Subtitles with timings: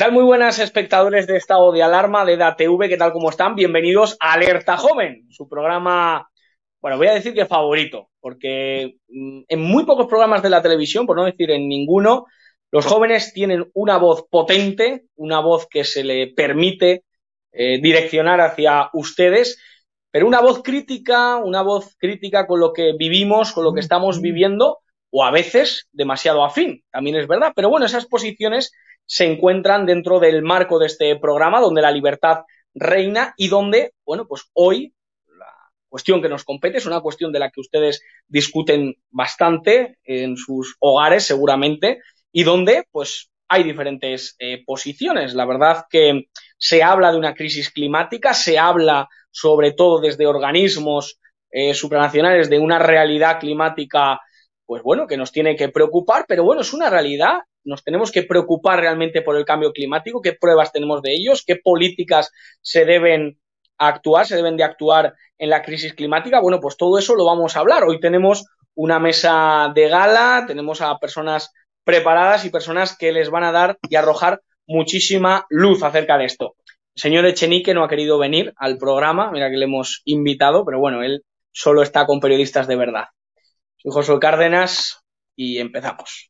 [0.00, 0.12] tal?
[0.12, 3.12] Muy buenas espectadores de estado de alarma de DATV, ¿qué tal?
[3.12, 3.54] ¿Cómo están?
[3.54, 6.26] Bienvenidos a Alerta Joven, su programa,
[6.80, 11.04] bueno, voy a decir que favorito, porque mm, en muy pocos programas de la televisión,
[11.04, 12.24] por no decir en ninguno,
[12.70, 17.04] los jóvenes tienen una voz potente, una voz que se le permite
[17.52, 19.60] eh, direccionar hacia ustedes,
[20.10, 24.22] pero una voz crítica, una voz crítica con lo que vivimos, con lo que estamos
[24.22, 24.78] viviendo,
[25.10, 27.52] o a veces demasiado afín, también es verdad.
[27.54, 28.72] Pero bueno, esas posiciones
[29.10, 34.28] se encuentran dentro del marco de este programa, donde la libertad reina y donde, bueno,
[34.28, 34.94] pues hoy
[35.36, 35.52] la
[35.88, 40.76] cuestión que nos compete es una cuestión de la que ustedes discuten bastante en sus
[40.78, 41.98] hogares, seguramente,
[42.30, 45.34] y donde, pues, hay diferentes eh, posiciones.
[45.34, 51.18] La verdad que se habla de una crisis climática, se habla sobre todo desde organismos
[51.50, 54.20] eh, supranacionales de una realidad climática,
[54.64, 57.40] pues bueno, que nos tiene que preocupar, pero bueno, es una realidad.
[57.64, 61.56] Nos tenemos que preocupar realmente por el cambio climático, qué pruebas tenemos de ellos, qué
[61.56, 62.30] políticas
[62.62, 63.38] se deben
[63.78, 66.40] actuar, se deben de actuar en la crisis climática.
[66.40, 67.84] Bueno, pues todo eso lo vamos a hablar.
[67.84, 71.52] Hoy tenemos una mesa de gala, tenemos a personas
[71.84, 76.54] preparadas y personas que les van a dar y arrojar muchísima luz acerca de esto.
[76.94, 80.78] El señor Echenique no ha querido venir al programa, mira que le hemos invitado, pero
[80.78, 83.04] bueno, él solo está con periodistas de verdad.
[83.76, 85.02] Soy José Cárdenas
[85.34, 86.29] y empezamos.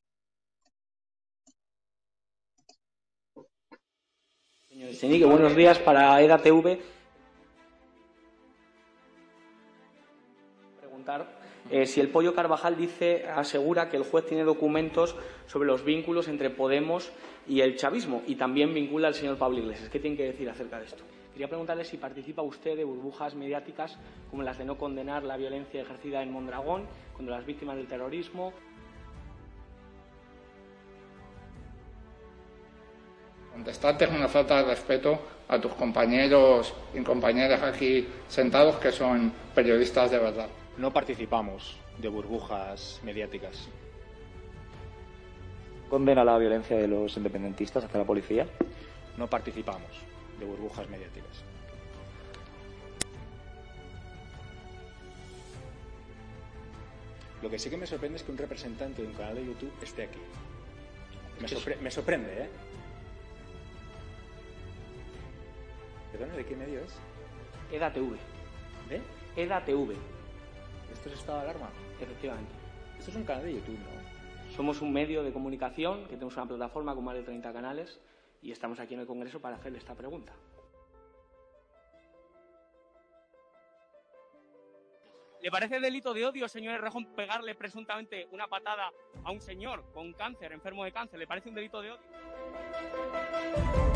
[4.90, 6.78] Señor Echenique, buenos días para EDATV.
[10.80, 11.26] Preguntar
[11.70, 15.14] eh, si el Pollo Carvajal dice, asegura que el juez tiene documentos
[15.46, 17.12] sobre los vínculos entre Podemos
[17.46, 19.88] y el chavismo y también vincula al señor Pablo Iglesias.
[19.90, 21.04] ¿Qué tiene que decir acerca de esto?
[21.32, 23.96] Quería preguntarle si participa usted de burbujas mediáticas
[24.28, 26.86] como las de no condenar la violencia ejercida en Mondragón
[27.16, 28.52] contra las víctimas del terrorismo.
[33.60, 39.30] Contestarte es una falta de respeto a tus compañeros y compañeras aquí sentados que son
[39.54, 40.48] periodistas de verdad.
[40.78, 43.68] No participamos de burbujas mediáticas.
[45.90, 48.46] ¿Condena la violencia de los independentistas hacia la policía?
[49.18, 49.90] No participamos
[50.38, 51.44] de burbujas mediáticas.
[57.42, 59.72] Lo que sí que me sorprende es que un representante de un canal de YouTube
[59.82, 60.20] esté aquí.
[61.42, 62.48] Me, sorpre me sorprende, ¿eh?
[66.12, 66.36] ¿Perdón?
[66.36, 66.98] ¿De qué medio es?
[67.72, 68.16] EDATV.
[68.88, 69.00] ¿De?
[69.36, 69.92] EDATV.
[70.92, 71.70] ¿Esto es estado de alarma?
[72.00, 72.52] Efectivamente.
[72.98, 74.54] Esto es un canal de YouTube, ¿no?
[74.54, 78.00] Somos un medio de comunicación que tenemos una plataforma con más de 30 canales
[78.42, 80.34] y estamos aquí en el Congreso para hacerle esta pregunta.
[85.40, 88.90] ¿Le parece delito de odio, señor Errejón, pegarle presuntamente una patada
[89.24, 91.18] a un señor con cáncer, enfermo de cáncer?
[91.18, 93.89] ¿Le parece un delito de odio?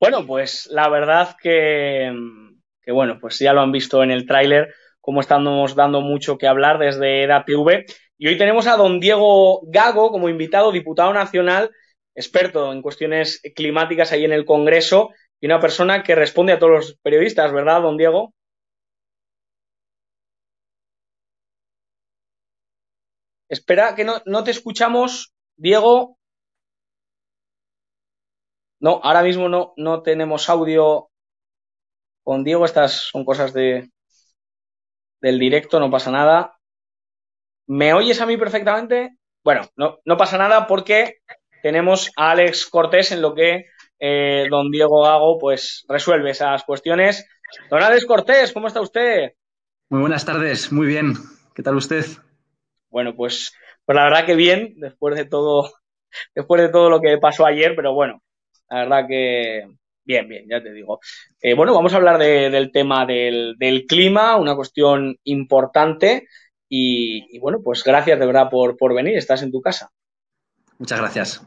[0.00, 2.12] Bueno, pues la verdad que,
[2.82, 6.46] que, bueno, pues ya lo han visto en el tráiler, como estamos dando mucho que
[6.46, 7.86] hablar desde EDATV.
[8.18, 11.70] Y hoy tenemos a don Diego Gago como invitado, diputado nacional,
[12.14, 15.10] experto en cuestiones climáticas ahí en el Congreso
[15.40, 18.32] y una persona que responde a todos los periodistas, ¿verdad, don Diego?
[23.48, 26.15] Espera, que no, no te escuchamos, Diego.
[28.80, 31.08] No, ahora mismo no, no tenemos audio
[32.22, 32.64] con Diego.
[32.64, 33.90] Estas son cosas de,
[35.20, 36.58] del directo, no pasa nada.
[37.66, 39.16] ¿Me oyes a mí perfectamente?
[39.42, 41.18] Bueno, no, no pasa nada porque
[41.62, 43.66] tenemos a Alex Cortés en lo que
[43.98, 47.26] eh, don Diego Gago pues resuelve esas cuestiones.
[47.70, 49.32] Don Alex Cortés, ¿cómo está usted?
[49.88, 51.14] Muy buenas tardes, muy bien.
[51.54, 52.04] ¿Qué tal usted?
[52.90, 53.52] Bueno, pues,
[53.84, 55.72] pues la verdad que bien, después de todo,
[56.34, 58.22] después de todo lo que pasó ayer, pero bueno,
[58.68, 59.68] la verdad que
[60.04, 61.00] bien, bien, ya te digo.
[61.40, 66.28] Eh, bueno, vamos a hablar de, del tema del, del, clima, una cuestión importante.
[66.68, 69.90] Y, y, bueno, pues gracias de verdad por, por venir, estás en tu casa.
[70.78, 71.46] Muchas gracias.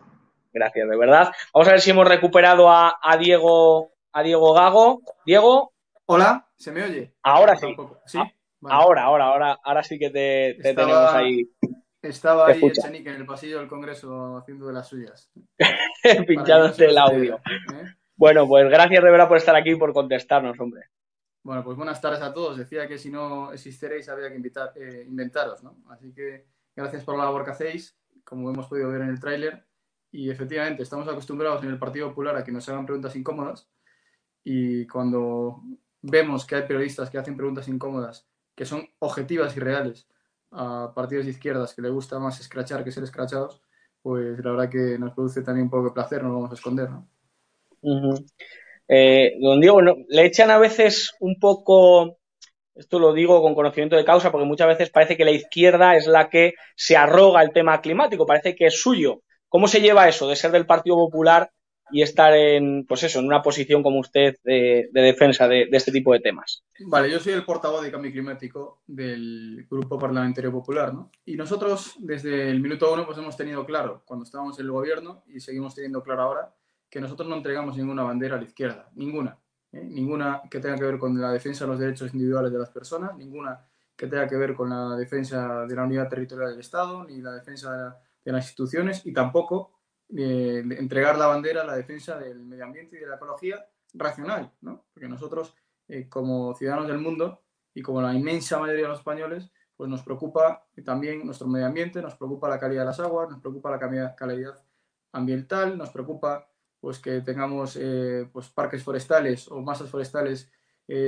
[0.51, 1.31] Gracias, de verdad.
[1.54, 5.01] Vamos a ver si hemos recuperado a, a Diego, a Diego Gago.
[5.25, 5.74] Diego.
[6.06, 7.13] Hola, ¿se me oye?
[7.21, 7.75] Ahora sí.
[8.06, 8.19] ¿Sí?
[8.62, 8.75] Vale.
[8.75, 11.50] Ahora, ahora, ahora, ahora sí que te, te estaba, tenemos ahí.
[12.01, 15.31] Estaba ahí Echenique en el pasillo del Congreso haciendo de las suyas.
[16.27, 17.35] Pinchándote el audio.
[17.35, 17.95] ¿eh?
[18.15, 20.83] Bueno, pues gracias de verdad por estar aquí y por contestarnos, hombre.
[21.43, 22.57] Bueno, pues buenas tardes a todos.
[22.57, 25.77] Decía que si no existierais había que invitar, eh, inventaros, ¿no?
[25.89, 29.65] Así que gracias por la labor que hacéis, como hemos podido ver en el tráiler.
[30.11, 33.69] Y efectivamente, estamos acostumbrados en el Partido Popular a que nos hagan preguntas incómodas.
[34.43, 35.61] Y cuando
[36.01, 40.07] vemos que hay periodistas que hacen preguntas incómodas que son objetivas y reales
[40.51, 43.61] a partidos de izquierdas que le gusta más escrachar que ser escrachados,
[44.01, 46.55] pues la verdad que nos produce también un poco de placer, no lo vamos a
[46.55, 47.07] esconder, ¿no?
[48.87, 49.95] Eh, don Diego, ¿no?
[50.07, 52.17] le echan a veces un poco,
[52.73, 56.07] esto lo digo con conocimiento de causa, porque muchas veces parece que la izquierda es
[56.07, 59.21] la que se arroga el tema climático, parece que es suyo.
[59.47, 61.51] ¿Cómo se lleva eso de ser del Partido Popular
[61.91, 65.91] y estar en, pues eso, en una posición como usted de, de defensa de, este
[65.91, 66.63] tipo de temas.
[66.80, 71.12] Vale, yo soy el portavoz de cambio climático del Grupo Parlamentario Popular, ¿no?
[71.25, 75.24] Y nosotros desde el minuto uno pues hemos tenido claro, cuando estábamos en el gobierno
[75.27, 76.56] y seguimos teniendo claro ahora,
[76.89, 79.38] que nosotros no entregamos ninguna bandera a la izquierda, ninguna.
[79.71, 79.83] ¿eh?
[79.83, 83.15] Ninguna que tenga que ver con la defensa de los derechos individuales de las personas,
[83.15, 83.65] ninguna
[83.95, 87.33] que tenga que ver con la defensa de la unidad territorial del Estado, ni la
[87.33, 89.78] defensa de las instituciones, y tampoco
[90.17, 93.63] eh, entregar la bandera a la defensa del medio ambiente y de la ecología
[93.94, 94.85] racional, ¿no?
[94.91, 95.53] Porque nosotros,
[95.88, 97.44] eh, como ciudadanos del mundo
[97.75, 102.01] y como la inmensa mayoría de los españoles, pues nos preocupa también nuestro medio ambiente,
[102.01, 104.65] nos preocupa la calidad de las aguas, nos preocupa la calidad
[105.11, 110.51] ambiental, nos preocupa pues que tengamos eh, pues parques forestales o masas forestales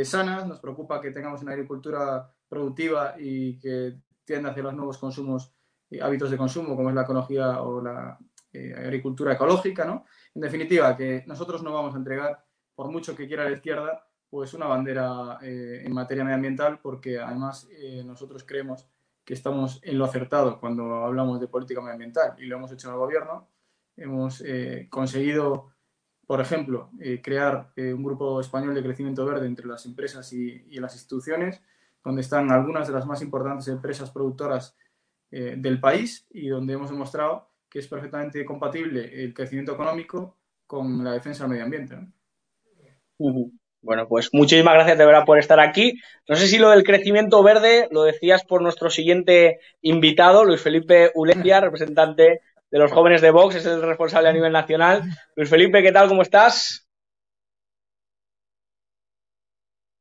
[0.04, 5.52] sanas, nos preocupa que tengamos una agricultura productiva y que tienda hacia los nuevos consumos,
[6.00, 8.20] hábitos de consumo, como es la ecología o la
[8.54, 10.04] eh, agricultura ecológica, ¿no?
[10.36, 12.44] En definitiva, que nosotros no vamos a entregar,
[12.76, 17.70] por mucho que quiera la izquierda, pues una bandera eh, en materia medioambiental, porque además
[17.72, 18.90] eh, nosotros creemos
[19.24, 22.94] que estamos en lo acertado cuando hablamos de política medioambiental y lo hemos hecho en
[22.96, 23.48] el gobierno.
[23.96, 24.44] Hemos
[24.90, 25.70] conseguido,
[26.26, 26.90] por ejemplo,
[27.22, 31.62] crear un grupo español de crecimiento verde entre las empresas y, y, las instituciones,
[32.04, 34.76] donde están algunas de las más importantes empresas productoras
[35.30, 41.14] del país y donde hemos demostrado que es perfectamente compatible el crecimiento económico con la
[41.14, 41.96] defensa del medio ambiente.
[43.82, 45.98] Bueno, pues muchísimas gracias de verdad por estar aquí.
[46.28, 51.12] No sé si lo del crecimiento verde lo decías por nuestro siguiente invitado, Luis Felipe
[51.16, 55.04] Ulendia, representante de los jóvenes de Vox, es el responsable a nivel nacional.
[55.36, 56.10] Luis Felipe, ¿qué tal?
[56.10, 56.90] ¿Cómo estás?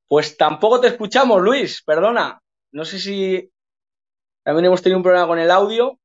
[0.08, 2.42] Pues tampoco te escuchamos, Luis, perdona.
[2.72, 3.48] No sé si
[4.42, 5.99] también hemos tenido un problema con el audio.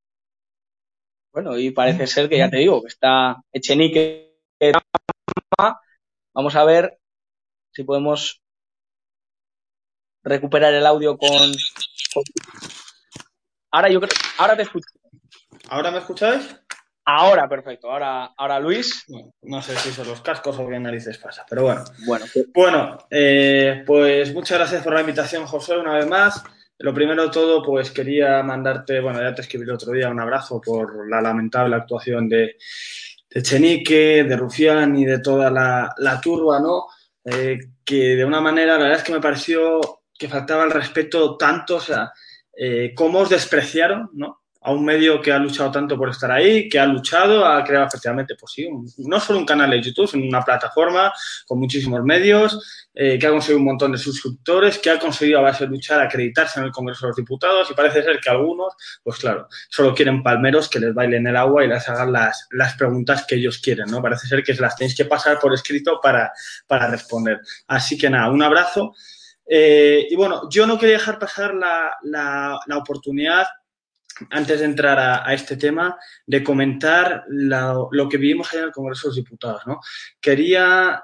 [1.35, 4.37] Bueno, y parece ser que ya te digo, que está Echenique.
[6.33, 6.97] Vamos a ver
[7.73, 8.41] si podemos
[10.23, 11.51] recuperar el audio con.
[13.69, 14.13] Ahora yo creo.
[14.37, 14.87] Ahora te escucho.
[15.67, 16.57] ¿Ahora me escucháis?
[17.03, 17.91] Ahora, perfecto.
[17.91, 19.03] Ahora, ahora Luis.
[19.09, 21.83] No, no sé si son los cascos o qué narices pasa, pero bueno.
[22.05, 26.41] Bueno, bueno eh, pues muchas gracias por la invitación, José, una vez más.
[26.79, 30.19] Lo primero de todo, pues quería mandarte, bueno, ya te escribí el otro día, un
[30.19, 32.57] abrazo por la lamentable actuación de,
[33.29, 36.87] de Chenique, de Rufián y de toda la, la turba, ¿no?
[37.23, 39.79] Eh, que de una manera, la verdad es que me pareció
[40.17, 42.11] que faltaba el respeto tanto, o sea,
[42.55, 44.44] eh, cómo os despreciaron, ¿no?
[44.65, 47.85] A un medio que ha luchado tanto por estar ahí, que ha luchado, ha creado
[47.85, 48.67] efectivamente, pues sí,
[48.97, 51.13] no solo un canal de YouTube, sino una plataforma
[51.45, 55.43] con muchísimos medios, eh, que ha conseguido un montón de suscriptores, que ha conseguido a
[55.43, 58.73] base de luchar acreditarse en el Congreso de los Diputados y parece ser que algunos,
[59.03, 62.73] pues claro, solo quieren palmeros que les bailen el agua y les hagan las, las
[62.73, 64.01] preguntas que ellos quieren, ¿no?
[64.01, 66.31] Parece ser que se las tenéis que pasar por escrito para,
[66.65, 67.39] para responder.
[67.67, 68.95] Así que nada, un abrazo.
[69.47, 73.45] Eh, y bueno, yo no quería dejar pasar la, la, la oportunidad
[74.31, 79.07] antes de entrar a, este tema, de comentar lo que vivimos ayer en el Congreso
[79.07, 79.61] de los Diputados.
[79.65, 79.79] ¿no?
[80.19, 81.03] Quería.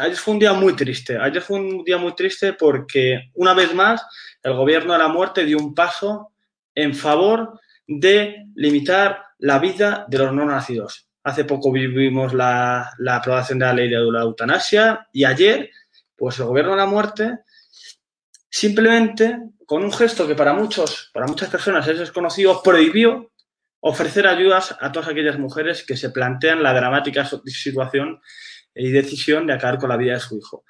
[0.00, 1.18] Ayer fue un día muy triste.
[1.18, 4.04] Ayer fue un día muy triste porque, una vez más,
[4.42, 6.32] el gobierno de la muerte dio un paso
[6.74, 11.08] en favor de limitar la vida de los no nacidos.
[11.24, 15.70] Hace poco vivimos la, la aprobación de la ley de la eutanasia y ayer,
[16.16, 17.38] pues el gobierno de la muerte
[18.52, 19.38] simplemente
[19.72, 23.32] con un gesto que para muchos, para muchas personas es desconocido, prohibió
[23.80, 28.20] ofrecer ayudas a todas aquellas mujeres que se plantean la dramática situación
[28.74, 30.66] y decisión de acabar con la vida de su hijo.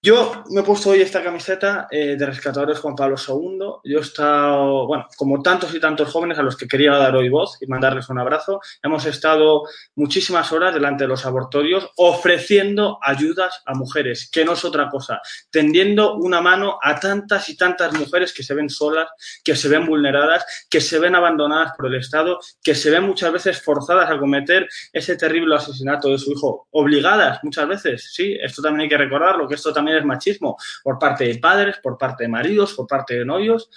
[0.00, 3.58] Yo me he puesto hoy esta camiseta eh, de Rescatadores Juan Pablo II.
[3.82, 7.28] Yo he estado, bueno, como tantos y tantos jóvenes a los que quería dar hoy
[7.28, 9.64] voz y mandarles un abrazo, hemos estado
[9.96, 15.20] muchísimas horas delante de los abortorios ofreciendo ayudas a mujeres, que no es otra cosa,
[15.50, 19.08] tendiendo una mano a tantas y tantas mujeres que se ven solas,
[19.42, 23.32] que se ven vulneradas, que se ven abandonadas por el Estado, que se ven muchas
[23.32, 28.62] veces forzadas a cometer ese terrible asesinato de su hijo, obligadas muchas veces, sí, esto
[28.62, 32.24] también hay que recordarlo, que esto también es machismo por parte de padres, por parte
[32.24, 33.70] de maridos, por parte de novios.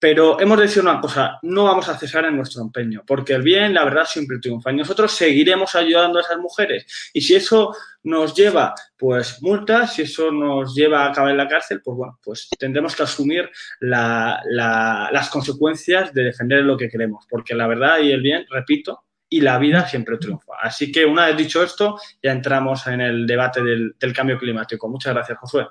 [0.00, 3.42] Pero hemos de decir una cosa, no vamos a cesar en nuestro empeño, porque el
[3.42, 4.70] bien, la verdad, siempre triunfa.
[4.70, 7.10] Y nosotros seguiremos ayudando a esas mujeres.
[7.12, 7.74] Y si eso
[8.04, 12.16] nos lleva, pues, multas, si eso nos lleva a acabar en la cárcel, pues bueno,
[12.22, 13.50] pues tendremos que asumir
[13.80, 17.26] la, la, las consecuencias de defender lo que queremos.
[17.28, 20.54] Porque la verdad y el bien, repito, y la vida siempre triunfa.
[20.60, 24.88] Así que una vez dicho esto, ya entramos en el debate del, del, cambio climático.
[24.88, 25.66] Muchas gracias, Josué.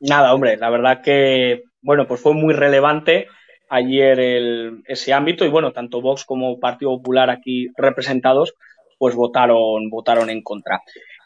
[0.00, 3.28] Nada, hombre, la verdad que, bueno, pues fue muy relevante
[3.68, 8.54] ayer el, ese ámbito y bueno, tanto Vox como Partido Popular aquí representados,
[8.98, 10.80] pues votaron, votaron en contra.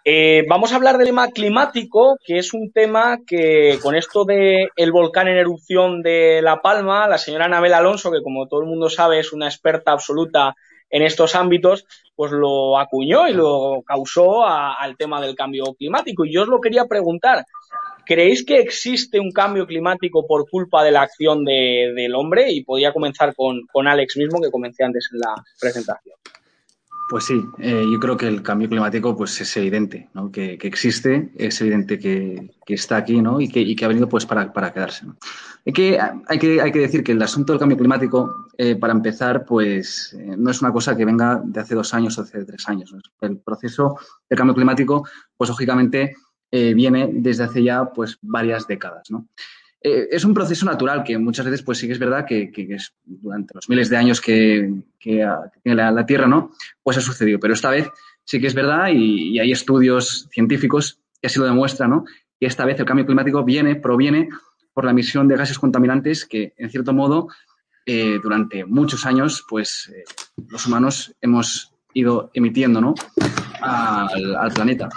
[0.05, 4.69] Eh, vamos a hablar del tema climático, que es un tema que con esto de
[4.77, 8.69] el volcán en erupción de La Palma, la señora Anabel Alonso, que como todo el
[8.69, 10.55] mundo sabe es una experta absoluta
[10.91, 16.25] en estos ámbitos, pues lo acuñó y lo causó a, al tema del cambio climático.
[16.25, 17.45] Y yo os lo quería preguntar,
[18.07, 22.51] ¿creéis que existe un cambio climático por culpa de la acción de, del hombre?
[22.51, 26.17] Y podía comenzar con, con, Alex mismo, que comencé antes en la presentación.
[27.09, 30.31] Pues sí, eh, yo creo que el cambio climático pues, es evidente, ¿no?
[30.31, 33.41] que, que, existe, es evidente que, que, está aquí ¿no?
[33.41, 35.07] y, que, y que ha venido pues, para, para quedarse.
[35.65, 38.93] Hay, que, hay, que, hay que decir que el asunto del cambio climático, eh, para
[38.93, 42.45] empezar, pues eh, no es una cosa que venga de hace dos años o hace
[42.45, 42.95] tres años.
[43.23, 43.97] El proceso
[44.29, 46.15] del cambio climático, pues lógicamente,
[46.51, 49.11] viene desde hace ya pues, varias décadas.
[49.11, 49.29] ¿no?
[49.81, 52.67] Eh, es un proceso natural que muchas veces, pues sí que es verdad que, que,
[52.67, 55.25] que es durante los miles de años que, que
[55.63, 56.53] tiene la, la, Tierra, ¿no?
[56.83, 57.39] Pues ha sucedido.
[57.39, 57.89] Pero esta vez
[58.25, 62.05] sí que es verdad y, y hay estudios científicos que así lo demuestran, ¿no?
[62.41, 64.29] Que esta vez el cambio climático viene, proviene
[64.75, 67.29] por la emisión de gases contaminantes que, en cierto modo,
[67.87, 70.05] eh, durante muchos años, pues eh,
[70.49, 72.95] los humanos hemos ido emitiendo, ¿no?
[73.61, 74.89] Al, al planeta.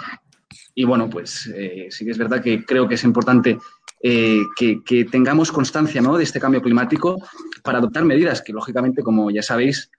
[0.74, 3.58] Y bueno, pues eh, sí que es verdad que creo que es importante
[4.04, 7.22] eh, que, tengamos constancia de este cambio climático
[7.62, 9.90] para adoptar medidas que, lógicamente, como ya sabéis,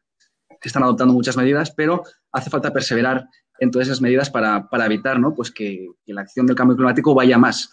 [0.62, 3.28] se están adoptando muchas medidas, pero hace falta perseverar
[3.60, 5.34] en todas esas medidas para, para evitar ¿no?
[5.34, 7.72] pues que, la acción del cambio climático vaya más.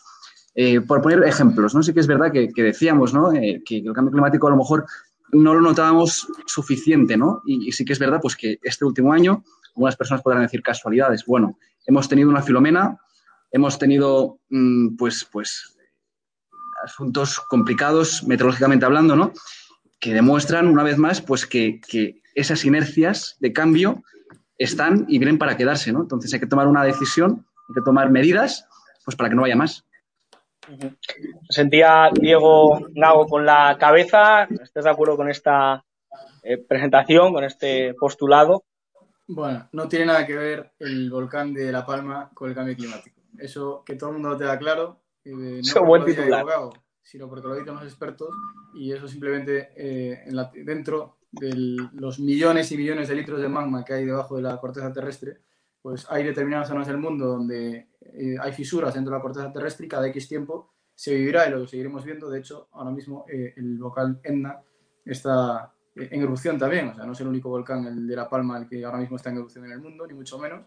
[0.55, 1.83] Eh, por poner ejemplos, ¿no?
[1.83, 3.33] sí que es verdad que, decíamos ¿no?
[3.33, 4.85] Eh, que el cambio climático a lo mejor
[5.33, 7.41] no lo notábamos suficiente, ¿no?
[7.47, 9.45] Y, sí que es verdad pues, que este último año,
[9.77, 11.25] algunas personas podrán decir casualidades.
[11.25, 11.57] Bueno,
[11.87, 12.99] hemos tenido una filomena,
[13.53, 15.77] hemos tenido mmm, pues, pues
[16.83, 19.33] asuntos complicados meteorológicamente hablando, ¿no?
[19.99, 24.03] Que demuestran una vez más pues que, que, esas inercias de cambio
[24.57, 26.03] están y vienen para quedarse, ¿no?
[26.03, 28.67] Entonces hay que tomar una decisión, hay que tomar medidas
[29.05, 29.85] pues para que no vaya más.
[31.49, 34.45] Sentía Diego Gago con la cabeza.
[34.45, 35.85] ¿Estás de acuerdo con esta
[36.43, 38.65] eh, presentación, con este postulado?
[39.27, 43.21] Bueno, no tiene nada que ver el volcán de La Palma con el cambio climático.
[43.39, 46.41] Eso que todo el mundo lo tenga claro eh, no buen titular.
[46.41, 46.73] Abogado,
[47.03, 48.31] sino porque lo dicen los expertos
[48.75, 51.53] y eso simplemente eh, en la, dentro de
[51.93, 55.41] los millones y millones de litros de magma que hay debajo de la corteza terrestre,
[55.81, 59.87] pues hay determinadas zonas del mundo donde eh, hay fisuras dentro de la corteza terrestre
[59.87, 62.29] y cada X tiempo se vivirá y lo seguiremos viendo.
[62.29, 64.61] De hecho, ahora mismo eh, el vocal Etna
[65.05, 68.59] está en erupción también, o sea, no es el único volcán, el de La Palma,
[68.59, 70.67] el que ahora mismo está en erupción en el mundo, ni mucho menos.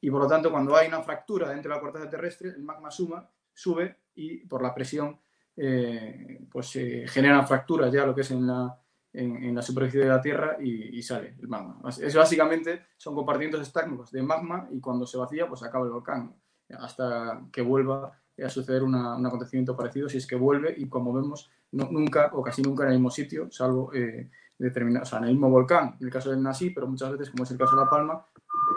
[0.00, 2.90] Y por lo tanto, cuando hay una fractura dentro de la corteza terrestre, el magma
[2.90, 5.18] suma, sube y por la presión
[5.56, 8.78] eh, pues se generan fracturas ya lo que es en la,
[9.12, 11.80] en, la superficie de la Tierra y, sale el magma.
[12.00, 16.34] Es básicamente, son compartimentos estáticos de magma y cuando se vacía, pues acaba el volcán,
[16.78, 21.50] hasta que vuelva a suceder un acontecimiento parecido, si es que vuelve y como vemos,
[21.72, 25.96] nunca o casi nunca en el mismo sitio, salvo eh, determinado, en el mismo volcán,
[26.00, 28.26] en el caso del Nasi, pero muchas veces, como es el caso de La Palma,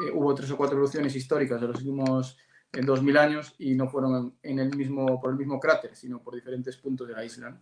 [0.05, 2.37] eh, hubo tres o cuatro erupciones históricas de los últimos
[2.75, 6.35] en 2000 años y no fueron en el mismo, por el mismo cráter, sino por
[6.35, 7.57] diferentes puntos de la isla.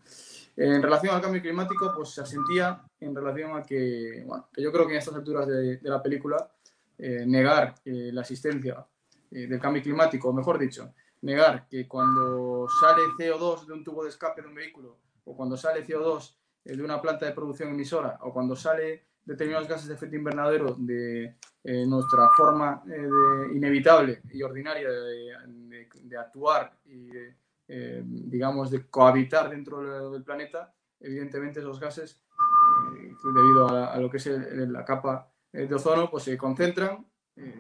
[0.56, 4.86] En relación al cambio climático, pues se asentía en relación a que, bueno, yo creo
[4.86, 6.50] que en estas alturas de, la película,
[6.98, 8.86] eh, negar eh, la existencia
[9.30, 14.10] del cambio climático, o mejor dicho, negar que cuando sale CO2 de un tubo de
[14.10, 18.32] escape de un vehículo, o cuando sale CO2 de una planta de producción emisora, o
[18.32, 24.90] cuando sale determinados gases de efecto invernadero de eh, nuestra forma eh, inevitable y ordinaria
[24.90, 27.10] de, actuar y,
[27.68, 32.22] eh, digamos, de cohabitar dentro del planeta, evidentemente esos gases,
[33.24, 37.08] debido a, lo que es la capa de ozono, pues se concentran,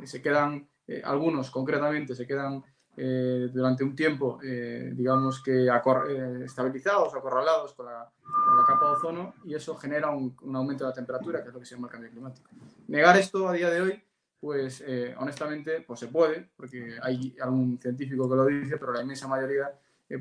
[0.03, 0.69] se quedan,
[1.03, 2.63] algunos concretamente se quedan
[2.95, 8.07] eh, durante un tiempo, eh, digamos que eh, estabilizados, acorralados con la,
[8.67, 11.65] capa de ozono y eso genera un, aumento de la temperatura, que es lo que
[11.65, 12.49] se llama el cambio climático.
[12.87, 14.03] Negar esto a día de hoy,
[14.39, 14.83] pues
[15.17, 19.71] honestamente, pues se puede, porque hay algún científico que lo dice, pero la inmensa mayoría,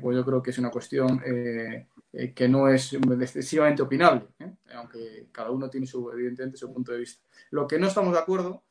[0.01, 4.27] pues yo creo que es una cuestión que no es excesivamente opinable,
[4.75, 7.21] aunque cada uno tiene su, evidentemente su punto de vista.
[7.51, 8.63] Lo que no estamos de acuerdo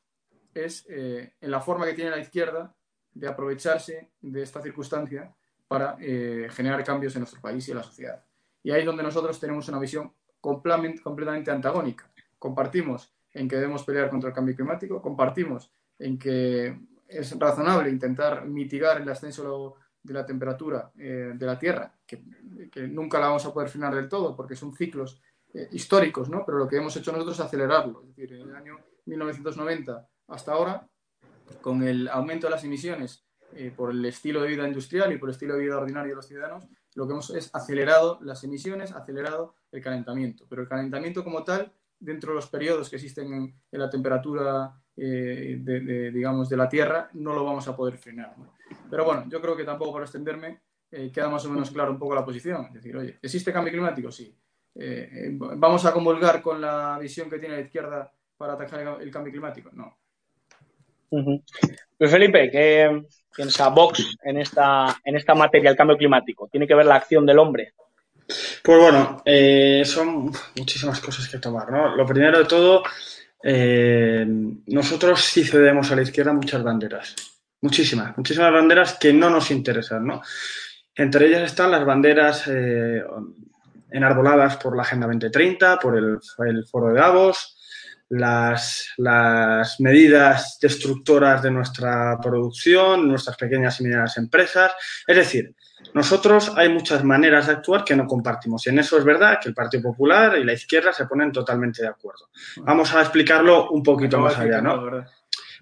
[0.54, 2.74] es en la forma que tiene la izquierda
[3.14, 5.32] de aprovecharse de esta circunstancia
[5.68, 8.24] para eh, generar cambios en nuestro país y en la sociedad.
[8.62, 12.10] Y ahí es donde nosotros tenemos una visión completamente antagónica.
[12.38, 16.76] Compartimos en que debemos pelear contra el cambio climático, compartimos en que
[17.08, 22.22] es razonable intentar mitigar el ascenso de la temperatura eh, de la Tierra, que,
[22.88, 25.22] nunca la vamos a poder frenar del todo porque son ciclos
[25.54, 26.44] eh, históricos, ¿no?
[26.44, 28.02] pero lo que hemos hecho nosotros es acelerarlo.
[28.02, 30.88] Es decir, en el año 1990 hasta ahora
[31.60, 35.28] con el aumento de las emisiones eh, por el estilo de vida industrial y por
[35.28, 38.92] el estilo de vida ordinario de los ciudadanos, lo que hemos es acelerado las emisiones,
[38.92, 40.46] acelerado el calentamiento.
[40.48, 45.58] Pero el calentamiento como tal, dentro de los periodos que existen en, la temperatura eh,
[45.60, 48.34] de, digamos, de la Tierra, no lo vamos a poder frenar.
[48.90, 51.98] Pero bueno, yo creo que tampoco para extenderme eh, queda más o menos claro un
[51.98, 52.66] poco la posición.
[52.66, 54.10] Es decir, oye, ¿existe cambio climático?
[54.10, 54.34] Sí.
[55.34, 59.68] ¿Vamos a comulgar con la visión que tiene la izquierda para atacar el cambio climático?
[59.72, 60.01] No.
[61.12, 63.02] Luis Felipe, ¿qué
[63.34, 66.48] piensa Vox en esta, en esta materia, el cambio climático?
[66.50, 67.74] ¿Tiene que ver la acción del hombre?
[68.62, 71.94] Pues bueno, eh, son muchísimas cosas que tomar, ¿no?
[71.94, 72.82] Lo primero de todo,
[73.42, 74.24] eh,
[74.66, 77.14] nosotros sí cedemos a la izquierda muchas banderas,
[77.60, 80.22] muchísimas, muchísimas banderas que no nos interesan, ¿no?
[80.94, 83.02] Entre ellas están las banderas eh,
[83.90, 87.58] enarboladas por la Agenda 2030, por el Foro de Davos,
[88.12, 94.72] las, las, medidas destructoras de nuestra producción, nuestras pequeñas y medianas empresas.
[95.06, 95.54] Es decir,
[95.94, 99.48] nosotros hay muchas maneras de actuar que no compartimos y en eso es verdad que
[99.48, 102.28] el Partido Popular y la izquierda se ponen totalmente de acuerdo.
[102.58, 105.04] Vamos a explicarlo un poquito más allá, ¿no?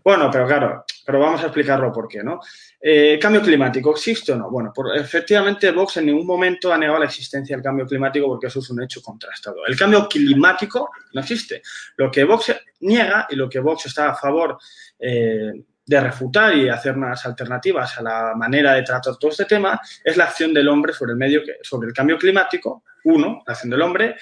[0.02, 2.40] Bueno, pero claro, pero vamos a explicarlo por qué, ¿no?
[2.80, 4.50] Eh, ¿Cambio climático existe o no?
[4.50, 8.46] Bueno, por, efectivamente Vox en ningún momento ha negado la existencia del cambio climático porque
[8.46, 9.66] eso es un hecho contrastado.
[9.66, 11.62] El cambio climático no existe.
[11.96, 14.56] Lo que Vox niega y lo que Vox está a favor
[14.98, 15.52] eh,
[15.84, 20.16] de refutar y hacer unas alternativas a la manera de tratar todo este tema es
[20.16, 23.82] la acción del hombre sobre el medio, sobre el cambio climático, uno, la acción del
[23.82, 24.16] hombre,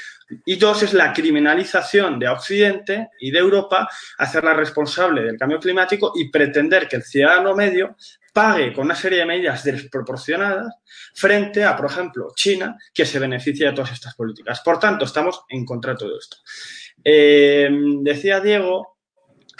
[0.45, 3.89] y dos, es la criminalización de Occidente y de Europa,
[4.19, 7.97] hacerla responsable del cambio climático y pretender que el ciudadano medio
[8.33, 10.75] pague con una serie de medidas desproporcionadas
[11.15, 14.61] frente a, por ejemplo, China, que se beneficia de todas estas políticas.
[14.61, 16.37] Por tanto, estamos en contra de todo esto.
[17.03, 17.69] Eh,
[18.03, 18.98] decía Diego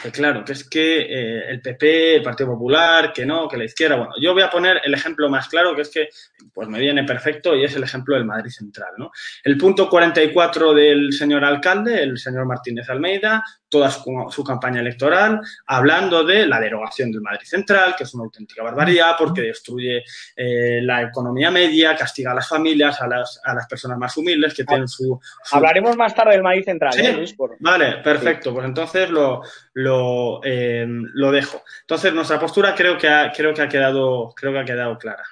[0.01, 3.65] que claro, que es que eh, el PP, el Partido Popular, que no, que la
[3.65, 3.97] izquierda.
[3.97, 6.09] Bueno, yo voy a poner el ejemplo más claro, que es que
[6.55, 8.93] pues me viene perfecto y es el ejemplo del Madrid Central.
[8.97, 9.11] ¿no?
[9.43, 16.25] El punto 44 del señor alcalde, el señor Martínez Almeida, toda su, campaña electoral hablando
[16.25, 20.03] de la derogación del Madrid Central, que es una auténtica barbaridad porque destruye
[20.37, 24.55] eh, la economía media, castiga a las familias, a las, a las personas más humildes
[24.55, 25.21] que tienen su,
[25.53, 26.93] Hablaremos más tarde del Madrid Central.
[26.93, 27.03] ¿Sí?
[27.05, 27.25] ¿eh,
[27.61, 28.55] Vale, perfecto.
[28.55, 29.43] Pues entonces lo,
[29.75, 31.63] lo, eh, lo, dejo.
[31.83, 35.25] Entonces nuestra postura creo que ha, creo que ha, quedado, creo que ha quedado clara.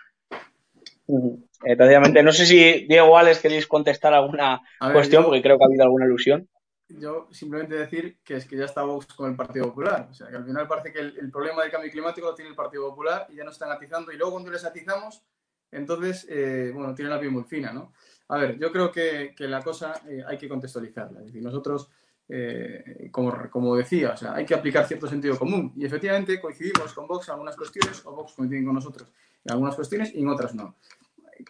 [1.06, 4.60] no sé si Diego Alex queréis contestar alguna
[4.92, 6.48] cuestión, porque creo que ha habido alguna alusión.
[6.88, 10.08] Yo simplemente decir que es que ya está Vox con el Partido Popular.
[10.10, 12.56] O sea, que al final parece que el, problema del cambio climático lo tiene el
[12.56, 14.12] Partido Popular y ya nos están atizando.
[14.12, 15.22] Y luego cuando les atizamos,
[15.70, 17.92] entonces, eh, bueno, tienen la piel muy fina, ¿no?
[18.28, 21.20] A ver, yo creo que, que la cosa eh, hay que contextualizarla.
[21.20, 21.90] Es decir, nosotros,
[22.28, 25.72] eh, como, como, decía, o sea, hay que aplicar cierto sentido común.
[25.76, 29.12] Y efectivamente coincidimos con Vox en algunas cuestiones, o Vox coincide con nosotros
[29.44, 30.76] en algunas cuestiones y en otras no.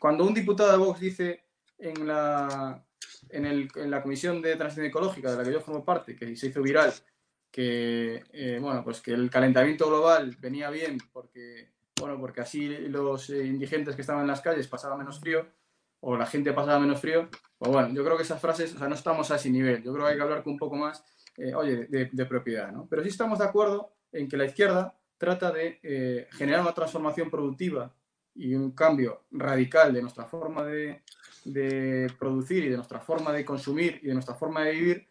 [0.00, 1.44] Cuando un diputado de Vox dice
[1.78, 2.85] en la,
[3.30, 6.62] en, la Comisión de Transición Ecológica, de la que yo formo parte, que se hizo
[6.62, 6.92] viral,
[7.50, 13.30] que, eh, bueno, pues que el calentamiento global venía bien porque, bueno, porque así los
[13.30, 15.46] eh, indigentes que estaban en las calles pasaban menos frío,
[16.00, 18.88] o la gente pasaba menos frío, pues bueno, yo creo que esas frases, o sea,
[18.88, 21.04] no estamos a ese nivel, yo creo que hay que hablar con un poco más,
[21.38, 22.86] eh, oye, de, propiedad, ¿no?
[22.88, 27.92] Pero sí estamos de acuerdo en que la izquierda trata de generar una transformación productiva
[28.34, 31.02] y un cambio radical de nuestra forma de,
[31.46, 35.08] de producir y de nuestra forma de consumir y de nuestra forma de vivir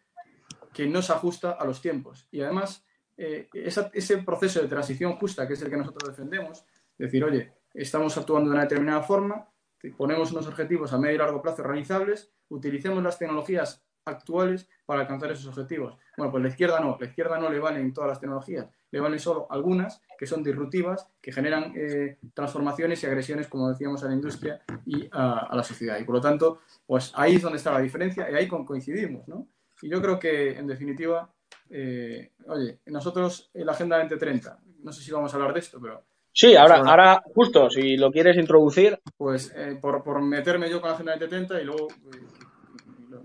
[0.72, 2.28] que no se ajusta a los tiempos.
[2.30, 2.84] Y además,
[3.16, 6.64] eh, ese proceso de transición justa, que es el que nosotros defendemos,
[6.98, 9.48] decir, oye, estamos actuando de una determinada forma,
[9.96, 15.32] ponemos unos objetivos a medio y largo plazo realizables, utilicemos las tecnologías actuales para alcanzar
[15.32, 15.96] esos objetivos.
[16.16, 19.20] Bueno, pues la izquierda no, la izquierda no le valen todas las tecnologías, le valen
[19.20, 24.14] solo algunas que son disruptivas, que generan eh, transformaciones y agresiones, como decíamos, a la
[24.14, 25.98] industria y a, la sociedad.
[26.00, 29.48] Y por lo tanto, pues ahí es donde está la diferencia y ahí coincidimos, ¿no?
[29.82, 31.30] Y yo creo que, en definitiva,
[31.68, 35.78] eh, oye, nosotros en la Agenda 2030, no sé si vamos a hablar de esto,
[35.78, 36.02] pero...
[36.32, 38.98] Sí, ahora, ahora justo, si lo quieres introducir.
[39.18, 41.88] Pues eh, por, por, meterme yo con la Agenda 2030 y luego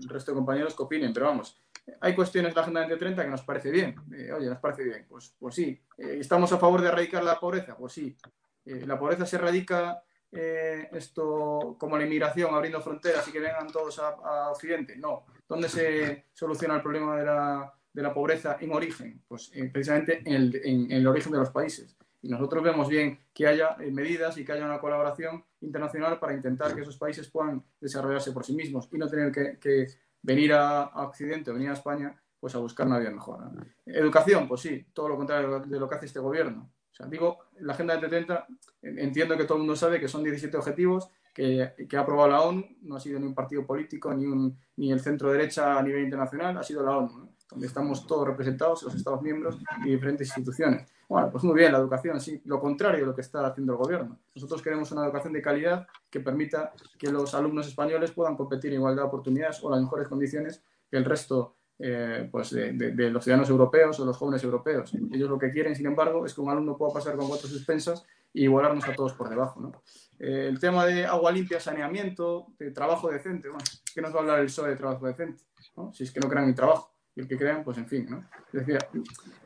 [0.02, 1.61] el resto de compañeros que opinen, pero vamos,
[2.00, 3.94] hay cuestiones de la Agenda 2030 que nos parece bien.
[4.12, 5.06] Eh, oye, nos parece bien.
[5.08, 5.80] Pues, pues sí.
[5.98, 7.76] Eh, ¿Estamos a favor de erradicar la pobreza?
[7.76, 8.16] Pues sí.
[8.64, 10.02] Eh, ¿La pobreza se erradica
[10.34, 14.96] esto como la inmigración, abriendo fronteras y que vengan todos a, Occidente?
[14.96, 15.26] No.
[15.46, 19.22] ¿Dónde se soluciona el problema de la, de la pobreza en origen?
[19.28, 21.98] Pues precisamente en el, en, el, origen de los países.
[22.22, 26.74] Y nosotros vemos bien que haya medidas y que haya una colaboración internacional para intentar
[26.74, 29.86] que esos países puedan desarrollarse por sí mismos y no tener que, que
[30.22, 33.50] venir a, Occidente venir a España pues a buscar una vida mejor.
[33.86, 36.72] Educación, pues sí, todo lo contrario de lo que hace este gobierno.
[36.90, 38.46] O sea, digo, la Agenda de 70,
[38.82, 42.64] entiendo que todo el mundo sabe que son 17 objetivos que, ha aprobado la ONU,
[42.82, 46.04] no ha sido ni un partido político ni, un, ni el centro derecha a nivel
[46.04, 50.88] internacional, ha sido la ONU, donde estamos todos representados, los Estados miembros y diferentes instituciones.
[51.08, 53.78] Bueno, pues muy bien, la educación, sí, lo contrario de lo que está haciendo el
[53.78, 54.18] gobierno.
[54.34, 58.78] Nosotros queremos una educación de calidad que permita que los alumnos españoles puedan competir en
[58.78, 63.50] igualdad de oportunidades o las mejores condiciones que el resto eh, pues de, los ciudadanos
[63.50, 64.94] europeos o los jóvenes europeos.
[65.12, 68.06] Ellos lo que quieren, sin embargo, es que un alumno pueda pasar con cuatro suspensas
[68.32, 69.60] y igualarnos a todos por debajo.
[69.60, 69.72] ¿no?
[70.18, 74.20] Eh, el tema de agua limpia, saneamiento, de trabajo decente, bueno, ¿qué nos va a
[74.20, 75.44] hablar el PSOE de trabajo decente?
[75.76, 75.92] ¿no?
[75.92, 78.26] Si es que no crean mi trabajo y el que crean, pues en fin, ¿no?
[78.52, 78.84] Es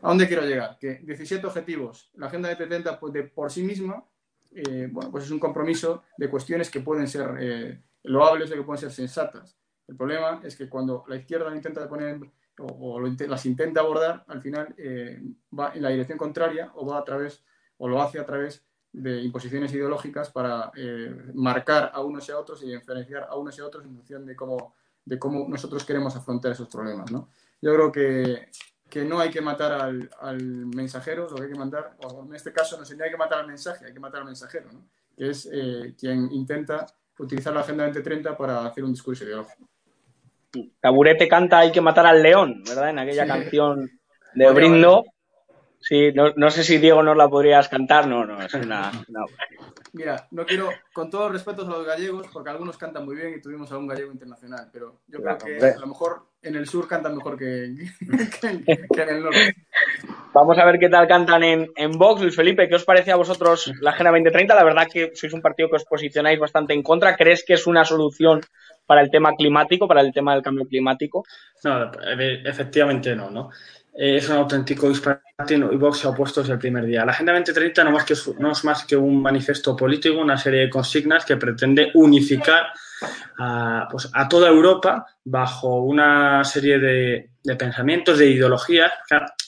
[0.02, 0.78] ¿a dónde quiero llegar?
[0.78, 4.04] Que 17 objetivos, la Agenda de 70 pues, de por sí misma,
[4.52, 8.62] eh, bueno, pues es un compromiso de cuestiones que pueden ser eh, loables o que
[8.62, 9.58] pueden ser sensatas.
[9.88, 12.20] El problema es que cuando la izquierda intenta poner
[12.58, 15.20] o, las intenta abordar, al final eh,
[15.58, 17.44] va en la dirección contraria o va a través
[17.78, 20.72] o lo hace a través de imposiciones ideológicas para
[21.34, 24.24] marcar a unos y a otros y diferenciar a unos y a otros en función
[24.24, 24.74] de cómo,
[25.04, 27.28] de cómo nosotros queremos afrontar esos problemas, ¿no?
[27.60, 28.48] Yo creo que,
[28.88, 32.34] que no hay que matar al, al, mensajero, lo que hay que matar, o en
[32.34, 34.88] este caso no sería hay que matar al mensaje, hay que matar al mensajero, ¿no?
[35.16, 36.86] que es eh, quien intenta
[37.18, 39.68] utilizar la Agenda 2030 para hacer un discurso ideológico.
[40.80, 42.90] Taburete canta Hay que matar al león, ¿verdad?
[42.90, 43.90] En aquella canción
[44.34, 45.04] de Brindo.
[45.88, 48.90] Sí, no, no, sé si Diego nos la podrías cantar, no, no, es una,
[49.92, 53.34] Mira, no quiero, con todos los respetos a los gallegos, porque algunos cantan muy bien
[53.36, 56.66] y tuvimos a un gallego internacional, pero yo creo que a lo mejor en el
[56.66, 59.54] sur cantan mejor que, en el norte.
[60.34, 62.20] Vamos a ver qué tal cantan en, en Vox.
[62.20, 64.54] Luis Felipe, ¿qué os parece a vosotros la Agenda 2030?
[64.56, 67.16] La verdad que sois un partido que os posicionáis bastante en contra.
[67.16, 68.40] ¿Crees que es una solución
[68.86, 71.24] para el tema climático, para el tema del cambio climático?
[71.64, 71.90] No,
[72.44, 73.50] efectivamente no, ¿no?
[73.98, 77.04] Eh, es un auténtico disparate y Vox se ha opuesto desde el primer día.
[77.04, 80.60] La Agenda 2030 no, más que, no es más que un manifiesto político, una serie
[80.60, 82.66] de consignas que pretende unificar
[83.38, 88.92] a, pues, a toda Europa bajo una serie de, de pensamientos, de ideologías.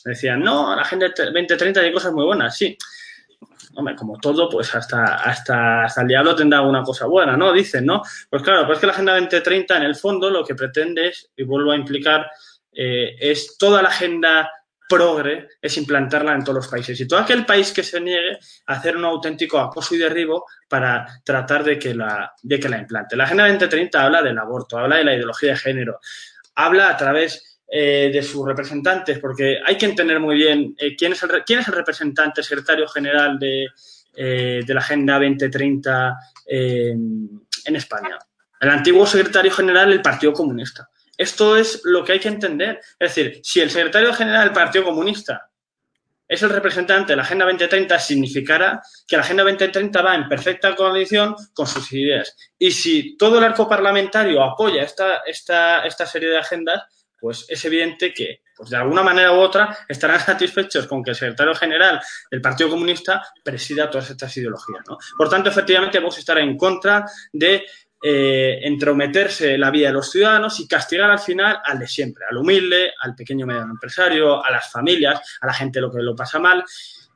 [0.04, 2.76] decían, no, la Agenda 2030 hay cosas muy buenas, sí.
[3.74, 7.52] Hombre, como todo, pues hasta, hasta, hasta el diablo tendrá alguna cosa buena, ¿no?
[7.52, 8.02] Dicen, ¿no?
[8.28, 11.44] Pues claro, pues que la Agenda 2030 en el fondo lo que pretende es, y
[11.44, 12.28] vuelvo a implicar
[12.80, 14.48] eh, es toda la agenda
[14.88, 16.98] progre, es implantarla en todos los países.
[17.00, 21.20] Y todo aquel país que se niegue a hacer un auténtico acoso y derribo para
[21.24, 23.16] tratar de que la, de que la implante.
[23.16, 25.98] La Agenda 2030 habla del aborto, habla de la ideología de género,
[26.54, 31.14] habla a través eh, de sus representantes, porque hay que entender muy bien eh, quién,
[31.14, 33.66] es el, quién es el representante secretario general de,
[34.14, 38.18] de la Agenda 2030 en España.
[38.60, 40.88] El antiguo secretario general del Partido Comunista.
[41.18, 42.80] Esto es lo que hay que entender.
[42.98, 45.50] Es decir, si el secretario general del Partido Comunista
[46.28, 50.76] es el representante de la Agenda 2030, significará que la Agenda 2030 va en perfecta
[50.76, 52.36] condición con sus ideas.
[52.56, 56.84] Y si todo el arco parlamentario apoya esta, esta, esta serie de agendas,
[57.18, 61.16] pues es evidente que, pues de alguna manera u otra, estarán satisfechos con que el
[61.16, 62.00] secretario general
[62.30, 64.84] del Partido Comunista presida todas estas ideologías.
[65.16, 67.64] Por tanto, efectivamente, vamos a estar en contra de
[68.02, 72.24] eh, entrometerse en la vida de los ciudadanos y castigar al final al de siempre,
[72.30, 76.14] al humilde, al pequeño mediano empresario, a las familias, a la gente lo que lo
[76.14, 76.64] pasa mal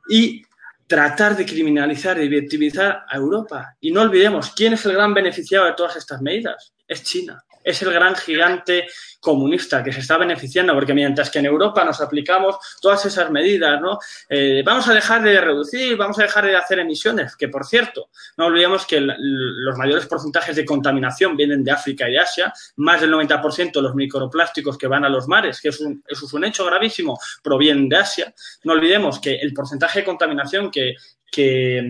[0.09, 0.43] y
[0.85, 3.75] tratar de criminalizar y victimizar a Europa.
[3.79, 6.73] Y no olvidemos, ¿quién es el gran beneficiado de todas estas medidas?
[6.87, 8.87] Es China es el gran gigante
[9.19, 13.79] comunista que se está beneficiando, porque mientras que en Europa nos aplicamos todas esas medidas,
[13.79, 13.97] ¿no?
[14.27, 18.09] Eh, vamos a dejar de reducir, vamos a dejar de hacer emisiones, que por cierto,
[18.37, 22.99] no olvidemos que los mayores porcentajes de contaminación vienen de África y de Asia, más
[22.99, 26.43] del 90% de los microplásticos que van a los mares, que es un, es un
[26.43, 28.33] hecho gravísimo, provienen de Asia.
[28.63, 30.95] No olvidemos que el porcentaje de contaminación que,
[31.31, 31.81] que,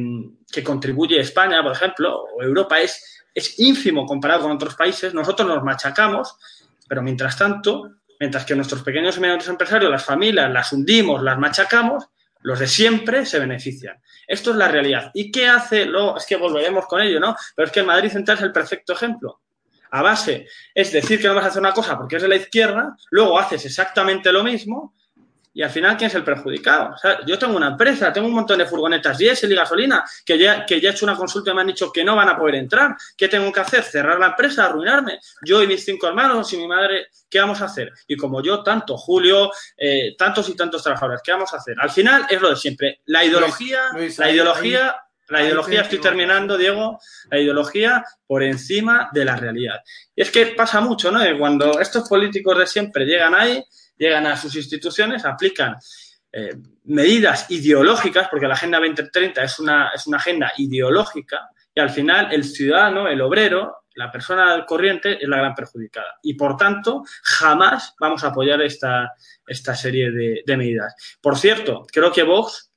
[0.52, 5.48] que contribuye España, por ejemplo, o Europa es es ínfimo comparado con otros países, nosotros
[5.48, 6.36] nos machacamos,
[6.88, 11.38] pero mientras tanto, mientras que nuestros pequeños y medianos empresarios, las familias, las hundimos, las
[11.38, 12.06] machacamos,
[12.42, 14.02] los de siempre se benefician.
[14.28, 15.12] Esto es la realidad.
[15.14, 15.86] ¿Y qué hace?
[15.86, 17.36] Lo, es que volveremos con ello, ¿no?
[17.56, 19.42] Pero es que el Madrid Central es el perfecto ejemplo.
[19.92, 22.36] A base es decir que no vas a hacer una cosa porque es de la
[22.36, 24.96] izquierda, luego haces exactamente lo mismo
[25.56, 26.96] y al final, ¿quién es el perjudicado?
[26.96, 30.38] O sea, yo tengo una empresa, tengo un montón de furgonetas diésel y gasolina que
[30.38, 32.38] ya, que ya he hecho una consulta y me han dicho que no van a
[32.38, 32.96] poder entrar.
[33.16, 33.84] ¿Qué tengo que hacer?
[33.84, 34.66] ¿Cerrar la empresa?
[34.66, 35.20] ¿Arruinarme?
[35.46, 37.92] Yo y mis cinco hermanos y mi madre, ¿qué vamos a hacer?
[38.08, 41.76] Y como yo, tanto, Julio, eh, tantos y tantos trabajadores, ¿qué vamos a hacer?
[41.80, 43.02] Al final es lo de siempre.
[43.06, 43.82] La ideología,
[44.18, 44.98] la ideología...
[45.30, 47.00] La ideología, estoy terminando, Diego,
[47.32, 49.80] la ideología por encima de la realidad.
[50.14, 51.22] Y es que pasa mucho, ¿no?
[51.40, 53.64] Cuando estos políticos de siempre llegan ahí,
[53.98, 55.76] llegan a sus instituciones, aplican
[56.32, 61.90] eh, medidas ideológicas, porque la Agenda 2030 es una, es una agenda ideológica, y al
[61.90, 66.18] final el ciudadano, el obrero, la persona corriente es la gran perjudicada.
[66.24, 69.14] Y por tanto, jamás vamos a apoyar esta,
[69.46, 70.96] esta serie de, de medidas.
[71.22, 72.73] Por cierto, creo que Vox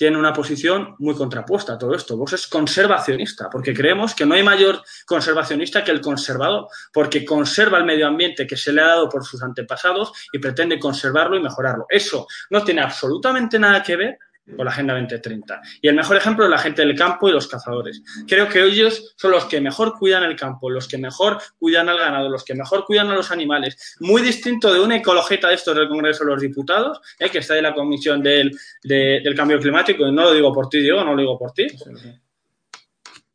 [0.00, 2.16] tiene una posición muy contrapuesta a todo esto.
[2.16, 7.76] Vox es conservacionista, porque creemos que no hay mayor conservacionista que el conservador, porque conserva
[7.76, 11.42] el medio ambiente que se le ha dado por sus antepasados y pretende conservarlo y
[11.42, 11.84] mejorarlo.
[11.86, 14.18] Eso no tiene absolutamente nada que ver
[14.56, 15.60] con la Agenda 2030.
[15.82, 18.02] Y el mejor ejemplo es la gente del campo y los cazadores.
[18.26, 21.98] Creo que ellos son los que mejor cuidan el campo, los que mejor cuidan al
[21.98, 23.96] ganado, los que mejor cuidan a los animales.
[24.00, 27.56] Muy distinto de una ecologeta de estos del Congreso de los Diputados, eh, que está
[27.56, 31.14] en la Comisión del, del Cambio Climático, y no lo digo por ti, Diego, no
[31.14, 31.66] lo digo por ti.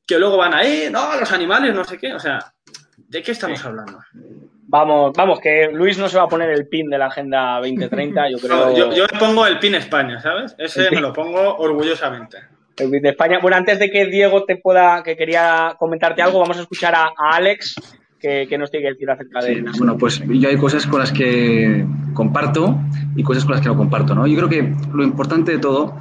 [0.05, 2.13] Que luego van ahí, no, los animales, no sé qué.
[2.13, 2.53] O sea,
[2.97, 3.99] ¿de qué estamos hablando?
[4.77, 8.29] Vamos, vamos, que Luis no se va a poner el pin de la Agenda 2030,
[8.29, 8.75] yo creo.
[8.75, 10.53] yo, yo pongo el pin España, ¿sabes?
[10.57, 12.39] Ese me lo pongo orgullosamente.
[12.75, 13.39] El pin de España.
[13.41, 17.03] Bueno, antes de que Diego te pueda, que quería comentarte algo, vamos a escuchar a,
[17.05, 17.75] a Alex,
[18.19, 19.55] que, que, nos tiene que decir acerca de.
[19.55, 22.77] Sí, bueno, pues yo hay cosas con las que comparto
[23.15, 24.27] y cosas con las que no comparto, ¿no?
[24.27, 25.97] Yo creo que lo importante de todo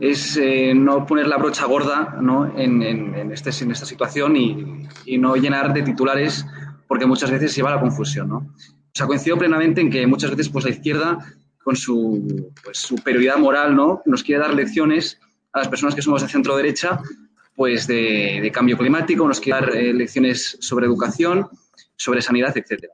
[0.00, 2.52] es eh, no poner la brocha gorda ¿no?
[2.58, 6.44] en, en, en, este, en esta situación y, y no llenar de titulares
[6.86, 8.36] porque muchas veces lleva a la confusión, ¿no?
[8.38, 11.18] O sea, coincido plenamente en que muchas veces pues, la izquierda,
[11.62, 14.02] con su pues, superioridad moral, ¿no?
[14.06, 15.20] nos quiere dar lecciones
[15.52, 17.00] a las personas que somos de centro-derecha
[17.54, 21.48] pues, de, cambio climático, nos quiere dar eh, lecciones sobre educación,
[21.96, 22.84] sobre sanidad, etc.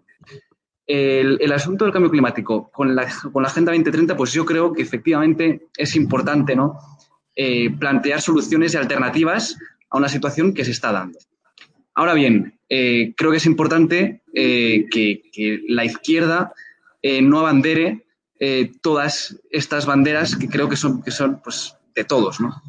[0.87, 4.73] El, el, asunto del cambio climático con la, con la, Agenda 2030, pues yo creo
[4.73, 6.79] que efectivamente es importante ¿no?
[7.35, 9.57] Eh, plantear soluciones y alternativas
[9.91, 11.19] a una situación que se está dando.
[11.95, 16.55] Ahora bien, eh, creo que es importante eh, que, que, la izquierda
[17.03, 18.07] eh, no abandere
[18.41, 22.41] eh, todas estas banderas que creo que son, que son pues, de todos.
[22.41, 22.63] ¿no?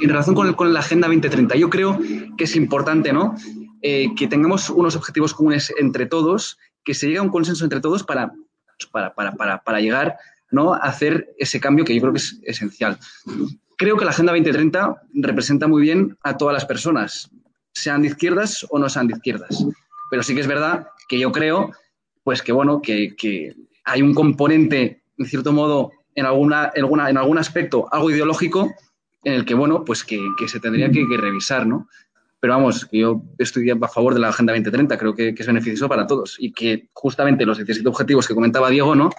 [0.00, 1.98] En relación con, el, con, la Agenda 2030, yo creo
[2.38, 3.34] que es importante ¿no?
[3.82, 7.80] Eh, que tengamos unos objetivos comunes entre todos, que se llegue a un consenso entre
[7.80, 8.32] todos para,
[8.92, 10.18] para, para, para, para llegar
[10.52, 10.72] ¿no?
[10.72, 12.96] a hacer ese cambio que yo creo que es esencial.
[13.76, 17.28] Creo que la Agenda 2030 representa muy bien a todas las personas,
[17.74, 19.64] sean de izquierdas o no sean de izquierdas.
[20.10, 21.70] Pero sí que es verdad que yo creo,
[22.22, 23.54] pues que bueno, que,
[23.84, 28.72] hay un componente, en cierto modo, en, alguna, en, alguna, en algún aspecto, algo ideológico,
[29.24, 31.88] en el que, bueno, pues que, que se tendría que, que, revisar, ¿no?
[32.42, 36.08] pero vamos, yo estoy a favor de la Agenda 2030, creo que, es beneficioso para
[36.08, 39.10] todos y que justamente los 17 objetivos que comentaba Diego, ¿no?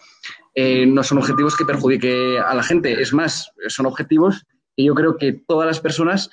[0.54, 4.94] Eh, no son objetivos que perjudique a la gente, es más, son objetivos que yo
[4.94, 6.32] creo que todas las personas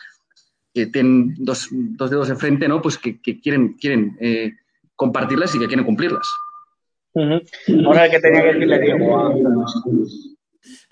[0.73, 2.81] que tienen dos, dos dedos de frente, ¿no?
[2.81, 4.53] Pues que, quieren, quieren eh,
[4.95, 6.29] compartirlas y que quieren cumplirlas.
[7.15, 9.35] A ver qué tenía que decirle Diego.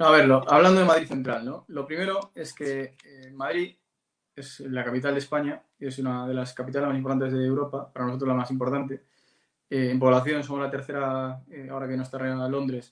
[0.00, 1.64] No, a ver, hablando de Madrid Central, ¿no?
[1.68, 3.76] Lo primero es que eh, Madrid
[4.34, 7.92] es la capital de España y es una de las capitales más importantes de Europa,
[7.92, 9.02] para nosotros la más importante.
[9.70, 12.90] Eh, en población somos la tercera, ahora que no está Londres,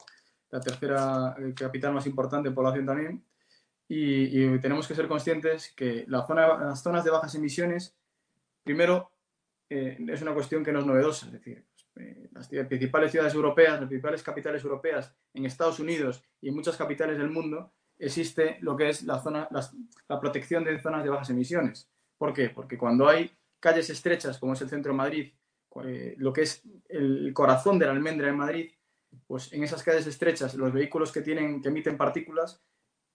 [0.50, 3.24] la tercera capital más importante en población también.
[3.88, 7.96] Y, tenemos que ser conscientes que las zonas de bajas emisiones,
[8.64, 9.10] primero,
[9.68, 11.26] eh, es una cuestión que no es novedosa.
[11.26, 11.64] Es decir,
[11.96, 16.76] eh, las principales ciudades europeas, las principales capitales europeas, en Estados Unidos y en muchas
[16.76, 21.30] capitales del mundo, existe lo que es la, zona, la, protección de zonas de bajas
[21.30, 21.88] emisiones.
[22.18, 22.50] ¿Por qué?
[22.50, 25.32] Porque cuando hay calles estrechas, como es el centro de Madrid,
[25.84, 28.72] eh, lo que es el corazón de la almendra en Madrid,
[29.26, 32.62] pues en esas calles estrechas los vehículos que, tienen, que emiten partículas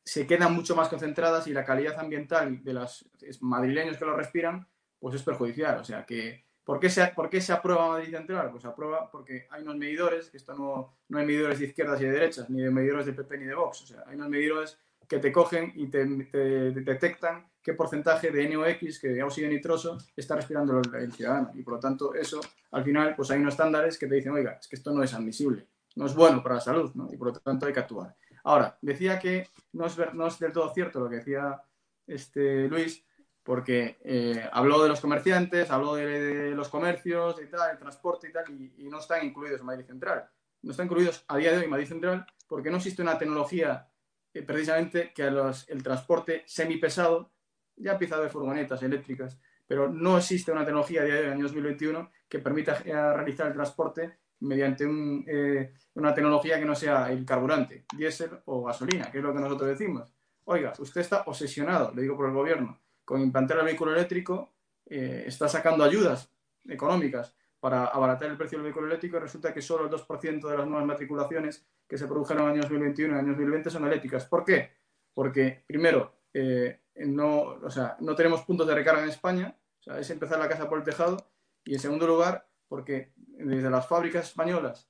[0.04, 3.10] se quedan mucho más concentradas y la calidad ambiental de los
[3.42, 4.68] madrileños que lo respiran,
[5.00, 5.80] pues es perjudicial.
[5.80, 8.50] O sea que, ¿por qué se, ¿por qué se aprueba Madrid Central?
[8.52, 12.02] Pues se aprueba porque hay unos medidores, que esto no, no hay medidores de izquierdas
[12.02, 13.84] y de derechas, ni de medidores de PP ni de Vox.
[13.84, 19.00] O sea, hay unos medidores que te cogen y te, detectan qué porcentaje de NOx,
[19.00, 21.52] que de óxido nitroso, está respirando el, el, ciudadano.
[21.54, 22.40] Y por lo tanto, eso,
[22.72, 25.14] al final, pues hay unos estándares que te dicen, oiga, es que esto no es
[25.14, 27.10] admisible, no es bueno para la salud, ¿no?
[27.12, 28.16] Y por lo tanto hay que actuar.
[28.43, 31.62] Ahora, decía que no es, del todo cierto lo que decía
[32.08, 33.06] este Luis,
[33.43, 38.32] porque eh, habló de los comerciantes, habló de, los comercios y tal, el transporte y
[38.32, 40.30] tal, y, no están incluidos en Madrid Central.
[40.62, 43.89] No están incluidos a día de hoy en Madrid Central porque no existe una tecnología
[44.34, 47.32] eh, precisamente que el transporte semipesado,
[47.75, 51.25] ya empieza a haber furgonetas eléctricas, pero no existe una tecnología a día de hoy,
[51.27, 54.86] en el año 2021, que permita eh, realizar el transporte mediante
[55.27, 59.39] eh, una tecnología que no sea el carburante, diésel o gasolina, que es lo que
[59.39, 60.13] nosotros decimos.
[60.45, 64.54] Oiga, usted está obsesionado, le digo por el gobierno, con implantar el vehículo eléctrico,
[64.86, 66.30] eh, está sacando ayudas
[66.67, 70.58] económicas para abaratar el precio del vehículo eléctrico y resulta que solo el 2% de
[70.58, 73.86] las nuevas matriculaciones que se produjeron en el año 2021 y el año 2020 son
[73.86, 74.25] eléctricas.
[74.25, 74.71] ¿Por qué?
[75.13, 79.99] Porque, primero, eh, no, o sea, no tenemos puntos de recarga en España, o sea,
[79.99, 81.17] es empezar la casa por el tejado,
[81.63, 84.90] y en segundo lugar, porque desde las fábricas españolas,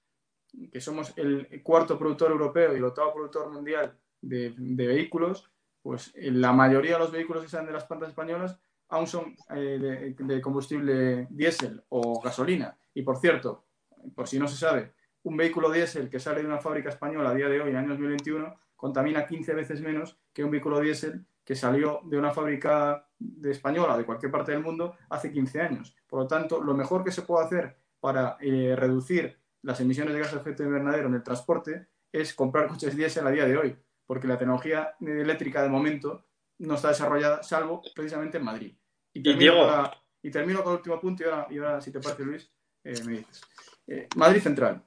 [0.72, 5.50] que somos el cuarto productor europeo y el octavo productor mundial de, vehículos,
[5.82, 8.56] pues la mayoría de los vehículos que salen de las plantas españolas
[8.89, 12.78] aún son eh, de, combustible diésel o gasolina.
[12.94, 13.65] Y por cierto,
[14.13, 17.34] por si no se sabe, un vehículo diésel que sale de una fábrica española a
[17.34, 21.26] día de hoy, en el año 2021, contamina 15 veces menos que un vehículo diésel
[21.44, 25.95] que salió de una fábrica de española de cualquier parte del mundo hace 15 años.
[26.07, 30.19] Por lo tanto, lo mejor que se puede hacer para eh, reducir las emisiones de
[30.19, 33.75] gases de efecto invernadero en el transporte es comprar coches diésel a día de hoy,
[34.05, 36.25] porque la tecnología eléctrica de momento
[36.60, 38.75] no está desarrollada, salvo precisamente en Madrid.
[39.13, 42.51] Y termino, y termino con el último punto, y ahora, si te parece, Luis,
[42.84, 43.41] eh, me dices.
[43.88, 44.84] Eh, Madrid Central.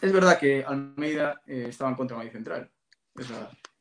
[0.00, 2.70] Es verdad que Almeida estaba en contra de Madrid Central.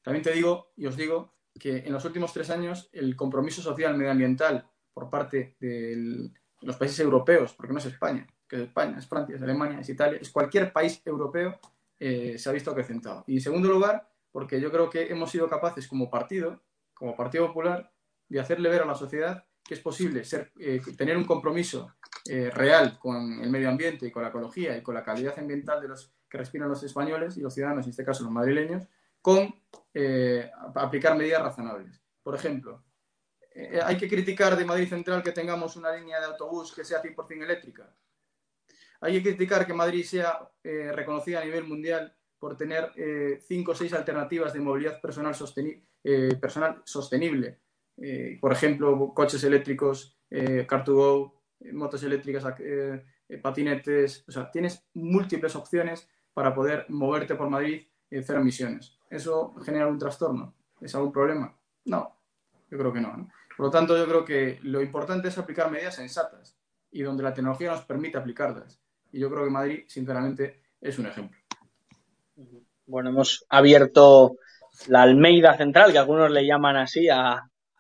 [0.03, 3.95] También te digo y os digo que en los últimos tres años el compromiso social
[3.97, 9.07] medioambiental por parte de los países europeos, porque no es España, que es España, es
[9.07, 11.59] Francia, es Alemania, es Italia, es cualquier país europeo,
[11.99, 13.23] eh, se ha visto acrecentado.
[13.27, 16.61] Y en segundo lugar, porque yo creo que hemos sido capaces como partido,
[16.93, 17.91] como Partido Popular,
[18.29, 22.49] de hacerle ver a la sociedad que es posible ser, eh, tener un compromiso eh,
[22.49, 25.87] real con el medio ambiente y con la ecología y con la calidad ambiental de
[25.87, 28.87] los que respiran los españoles y los ciudadanos, en este caso los madrileños,
[29.23, 29.55] con
[29.93, 31.99] eh, aplicar medidas razonables.
[32.21, 32.83] Por ejemplo,
[33.55, 37.01] eh, hay que criticar de Madrid Central que tengamos una línea de autobús que sea
[37.01, 37.95] 100% eléctrica.
[38.99, 42.91] Hay que criticar que Madrid sea eh, reconocida a nivel mundial por tener
[43.47, 45.33] cinco o seis alternativas de movilidad personal,
[46.41, 47.61] personal sostenible.
[48.41, 51.39] por ejemplo, coches eléctricos, Car2Go,
[51.71, 52.43] motos eléctricas,
[53.41, 54.25] patinetes.
[54.27, 58.97] O sea, tienes múltiples opciones para poder moverte por Madrid en cero emisiones.
[59.13, 60.55] ¿Eso genera un trastorno?
[60.81, 61.55] ¿Es algún problema?
[61.85, 62.17] No,
[62.71, 65.93] yo creo que no, Por lo tanto, yo creo que lo importante es aplicar medidas
[65.93, 66.57] sensatas
[66.91, 68.81] y donde la tecnología nos permite aplicarlas.
[69.11, 71.37] Y yo creo que Madrid, sinceramente, es un ejemplo.
[72.87, 74.37] Bueno, hemos abierto
[74.87, 77.07] la Almeida Central, que algunos le llaman así,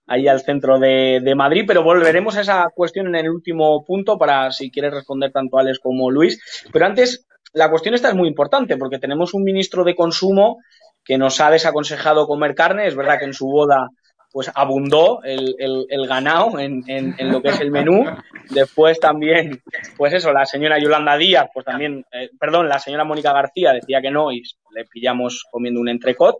[0.05, 4.19] ahí al centro de, de, Madrid, pero volveremos a esa cuestión en el último punto
[4.19, 6.39] para si quieres responder tanto Alex como Luis.
[6.71, 10.59] Pero antes, la cuestión esta es muy importante porque tenemos un ministro de consumo
[11.03, 12.87] que nos ha desaconsejado comer carne.
[12.87, 13.89] Es verdad que en su boda
[14.33, 18.03] pues abundó el, el, ganado en, en, lo que es el menú.
[18.49, 19.61] Después también,
[19.95, 24.01] pues eso, la señora Yolanda Díaz, pues también, eh, perdón, la señora Mónica García decía
[24.01, 24.41] que no y
[24.71, 26.37] le pillamos comiendo un entrecot.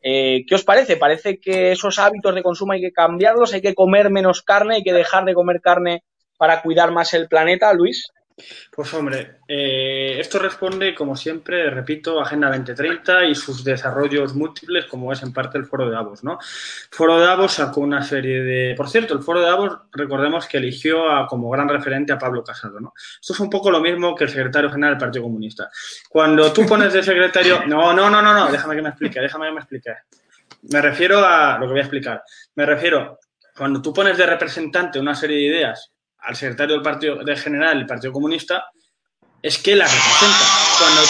[0.00, 0.96] Eh, ¿Qué os parece?
[0.96, 3.52] ¿Parece que esos hábitos de consumo hay que cambiarlos?
[3.52, 4.76] ¿Hay que comer menos carne?
[4.76, 6.02] ¿Hay que dejar de comer carne
[6.38, 8.08] para cuidar más el planeta, Luis?
[8.72, 15.12] Pues hombre, eh, esto responde, como siempre, repito, Agenda 2030 y sus desarrollos múltiples, como
[15.12, 16.38] es en parte el Foro de Davos, ¿no?
[16.90, 18.74] Foro de Davos sacó una serie de...
[18.76, 22.42] Por cierto, el Foro de Davos, recordemos que eligió a, como gran referente a Pablo
[22.42, 22.92] Casado, ¿no?
[23.20, 25.70] Esto es un poco lo mismo que el secretario general del Partido Comunista.
[26.08, 27.64] Cuando tú pones de secretario...
[27.66, 29.94] No, no, no, no, no, déjame que me explique, déjame que me explique.
[30.62, 32.22] Me refiero a lo que voy a explicar.
[32.56, 33.20] Me refiero,
[33.56, 35.93] cuando tú pones de representante una serie de ideas
[36.24, 38.66] al secretario del Partido de General del Partido Comunista
[39.42, 40.44] es que la representa.
[40.78, 41.02] Cuando,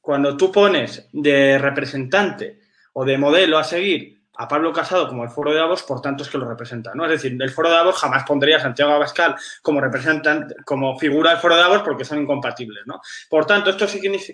[0.00, 2.60] cuando tú pones de representante
[2.94, 6.22] o de modelo a seguir a Pablo Casado como el Foro de Davos, por tanto
[6.22, 7.04] es que lo representa, ¿no?
[7.04, 11.30] Es decir, el Foro de Davos jamás pondría a Santiago Abascal como representante, como figura
[11.30, 13.00] del Foro de Davos porque son incompatibles, ¿no?
[13.28, 13.86] Por tanto, ¿esto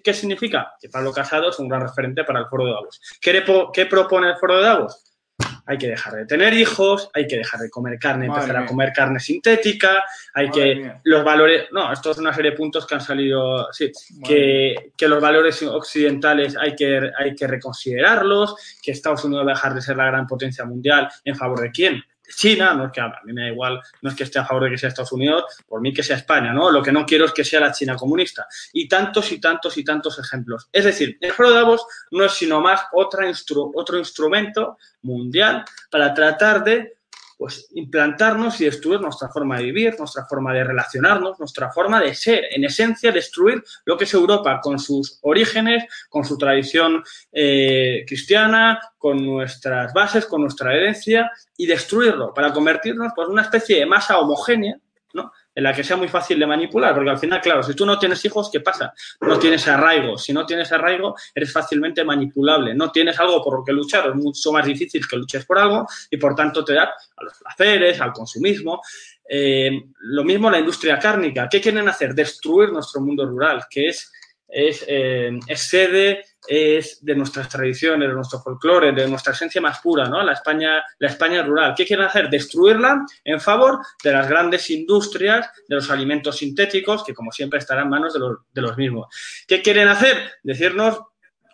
[0.04, 0.74] qué significa?
[0.78, 3.00] Que Pablo Casado es un gran referente para el Foro de Davos.
[3.20, 3.42] ¿Qué,
[3.72, 5.13] qué propone el Foro de Davos?
[5.66, 8.92] Hay que dejar de tener hijos, hay que dejar de comer carne, empezar a comer
[8.92, 10.04] carne sintética,
[10.34, 13.90] hay que los valores, no, esto es una serie de puntos que han salido, sí,
[14.24, 19.54] que, que, los valores occidentales hay que, hay que reconsiderarlos, que Estados Unidos va a
[19.54, 23.00] dejar de ser la gran potencia mundial en favor de quién, China, no es que
[23.00, 25.12] a mí me da igual, no es que esté a favor de que sea Estados
[25.12, 26.70] Unidos, por mí que sea España, ¿no?
[26.70, 28.46] Lo que no quiero es que sea la China comunista.
[28.72, 30.68] Y tantos y tantos y tantos ejemplos.
[30.72, 31.76] Es decir, el Foro de
[32.10, 36.98] no es sino más otro instrumento mundial para tratar de
[37.36, 42.14] pues implantarnos y destruir nuestra forma de vivir, nuestra forma de relacionarnos, nuestra forma de
[42.14, 42.44] ser.
[42.50, 48.80] En esencia, destruir lo que es Europa con sus orígenes, con su tradición eh, cristiana,
[48.98, 53.86] con nuestras bases, con nuestra herencia y destruirlo para convertirnos pues, en una especie de
[53.86, 54.78] masa homogénea,
[55.12, 55.32] ¿no?
[55.54, 57.98] En la que sea muy fácil de manipular, porque al final, claro, si tú no
[57.98, 58.92] tienes hijos, ¿qué pasa?
[59.20, 60.18] No tienes arraigo.
[60.18, 62.74] Si no tienes arraigo, eres fácilmente manipulable.
[62.74, 65.86] No tienes algo por lo que luchar, es mucho más difícil que luches por algo
[66.10, 66.84] y por tanto te da
[67.16, 68.80] a los placeres, al consumismo.
[69.28, 71.48] Eh, lo mismo la industria cárnica.
[71.48, 72.14] ¿Qué quieren hacer?
[72.14, 74.12] Destruir nuestro mundo rural, que es,
[74.48, 79.80] es, eh, es sede es de nuestras tradiciones, de nuestro folclore, de nuestra esencia más
[79.80, 80.22] pura, ¿no?
[80.22, 81.74] La España, la España rural.
[81.76, 82.28] ¿Qué quieren hacer?
[82.28, 87.84] Destruirla en favor de las grandes industrias de los alimentos sintéticos, que como siempre estarán
[87.84, 89.06] en manos de los, de los mismos.
[89.46, 90.32] ¿Qué quieren hacer?
[90.42, 91.00] Decirnos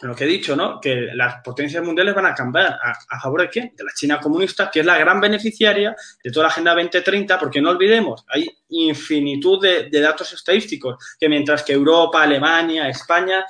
[0.02, 0.80] lo que he dicho, ¿no?
[0.80, 2.78] Que las potencias mundiales van a cambiar.
[2.82, 3.72] ¿A, favor de quién?
[3.76, 7.60] De la China comunista, que es la gran beneficiaria de toda la Agenda 2030, porque
[7.60, 13.44] no olvidemos, hay infinitud de, de datos estadísticos, que mientras que Europa, Alemania, España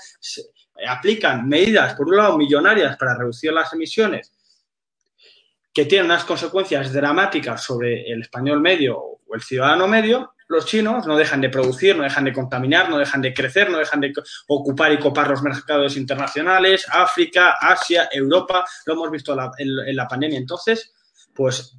[0.89, 4.33] aplican medidas, por un lado, millonarias para reducir las emisiones,
[5.73, 11.07] que tienen unas consecuencias dramáticas sobre el español medio o el ciudadano medio, los chinos
[11.07, 14.13] no dejan de producir, no dejan de contaminar, no dejan de crecer, no dejan de
[14.49, 20.39] ocupar y copar los mercados internacionales, África, Asia, Europa, lo hemos visto en la pandemia.
[20.39, 20.93] Entonces,
[21.33, 21.77] pues,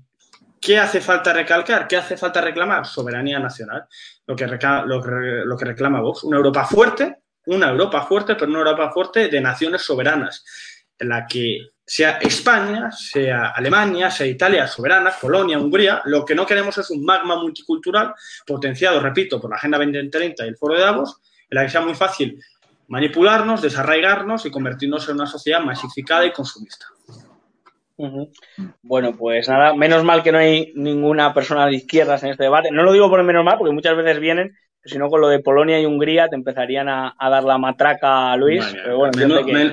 [0.62, 1.86] ¿qué hace falta recalcar?
[1.86, 2.86] ¿Qué hace falta reclamar?
[2.86, 3.86] Soberanía nacional,
[4.26, 5.02] lo que, lo,
[5.46, 7.18] lo que reclama Vox, una Europa fuerte,
[7.48, 10.46] una Europa fuerte, pero una Europa fuerte de naciones soberanas,
[11.02, 16.46] en la que sea España, sea Alemania, sea Italia soberana, Polonia, Hungría, lo que no
[16.46, 18.14] queremos es un magma multicultural
[18.46, 21.82] potenciado, repito, por la Agenda 2030 y el Foro de Davos, en la que sea
[21.82, 22.40] muy fácil
[22.88, 26.86] manipularnos, desarraigarnos y convertirnos en una sociedad masificada y consumista.
[28.82, 32.70] Bueno, pues nada, menos mal que no hay ninguna persona de izquierdas en este debate.
[32.72, 35.40] No lo digo por menos mal, porque muchas veces vienen si no, con lo de
[35.40, 38.66] Polonia y Hungría te empezarían a, dar la matraca a Luis.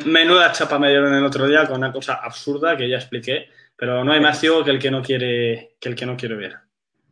[0.05, 4.05] menuda chapa me dieron el otro día con una cosa absurda que ya expliqué, pero
[4.05, 6.57] no hay más ciego que el que no quiere, que el que no quiere ver.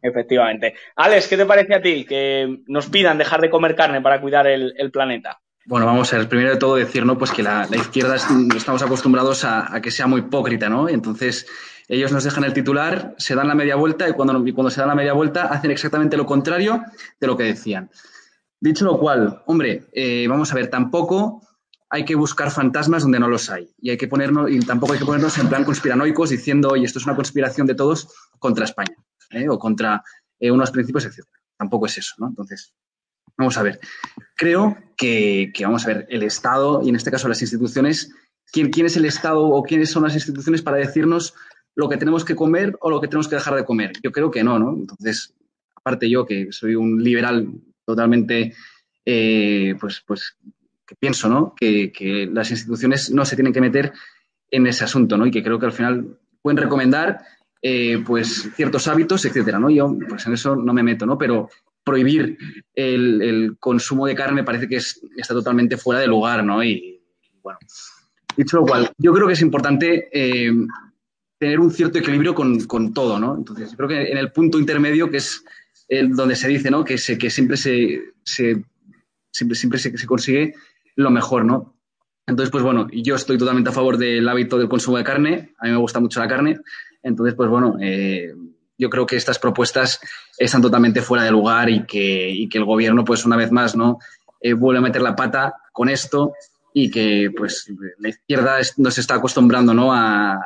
[0.02, 0.74] Efectivamente.
[0.96, 4.46] Alex, ¿qué te parece a ti que nos pidan dejar de comer carne para cuidar
[4.46, 5.40] el, planeta?
[5.64, 7.18] Bueno, vamos a ver, primero de todo decir, ¿no?
[7.18, 8.16] Pues que la, izquierda
[8.54, 10.88] estamos acostumbrados a, a, que sea muy hipócrita, ¿no?
[10.88, 11.46] Entonces,
[11.88, 14.88] ellos nos dejan el titular, se dan la media vuelta y cuando, cuando se dan
[14.88, 16.82] la media vuelta hacen exactamente lo contrario
[17.20, 17.90] de lo que decían.
[18.60, 21.42] Dicho lo cual, hombre, eh, vamos a ver, tampoco
[21.88, 23.70] hay que buscar fantasmas donde no los hay.
[23.78, 26.98] Y hay que ponernos, y tampoco hay que ponernos en plan conspiranoicos diciendo, oye, esto
[26.98, 28.08] es una conspiración de todos
[28.38, 28.96] contra España,
[29.30, 29.48] ¿eh?
[29.48, 30.02] o contra
[30.40, 31.26] eh, unos principios, etc.
[31.56, 32.28] Tampoco es eso, ¿no?
[32.28, 32.74] Entonces,
[33.36, 33.78] vamos a ver.
[34.36, 38.12] Creo que, que, vamos a ver, el Estado, y en este caso las instituciones,
[38.50, 41.34] ¿quién, ¿quién es el Estado o quiénes son las instituciones para decirnos
[41.76, 43.92] lo que tenemos que comer o lo que tenemos que dejar de comer.
[44.02, 44.74] Yo creo que no, ¿no?
[44.74, 45.34] Entonces,
[45.74, 47.48] aparte yo que soy un liberal
[47.84, 48.54] totalmente,
[49.04, 50.36] eh, pues, pues
[50.86, 51.54] que pienso, ¿no?
[51.54, 53.92] Que, las instituciones no se tienen que meter
[54.50, 55.26] en ese asunto, ¿no?
[55.26, 57.20] Y que creo que al final pueden recomendar
[57.60, 59.68] eh, pues ciertos hábitos, etcétera, ¿no?
[59.68, 61.18] Yo pues en eso no me meto, ¿no?
[61.18, 61.50] Pero
[61.84, 62.38] prohibir
[62.74, 66.64] el, consumo de carne parece que está totalmente fuera de lugar, ¿no?
[66.64, 67.02] Y
[67.42, 67.58] bueno,
[68.36, 70.52] dicho lo cual, yo creo que es importante eh,
[71.38, 73.36] tener un cierto equilibrio con, todo, ¿no?
[73.36, 75.44] Entonces, creo que en el punto intermedio, que es
[75.88, 76.84] donde se dice, ¿no?
[76.84, 80.54] Que, se, que siempre se, siempre, siempre se, se consigue
[80.96, 81.76] lo mejor, ¿no?
[82.26, 85.54] Entonces, pues bueno, yo estoy totalmente a favor del hábito del consumo de carne.
[85.58, 86.58] A mí me gusta mucho la carne.
[87.02, 88.34] Entonces, pues bueno, eh,
[88.76, 90.00] yo creo que estas propuestas
[90.36, 93.98] están totalmente fuera de lugar y que, el gobierno, pues una vez más, ¿no?
[94.40, 96.32] Eh, vuelve a meter la pata con esto
[96.78, 99.94] y que, pues, la izquierda nos está acostumbrando, ¿no?
[99.94, 100.38] A,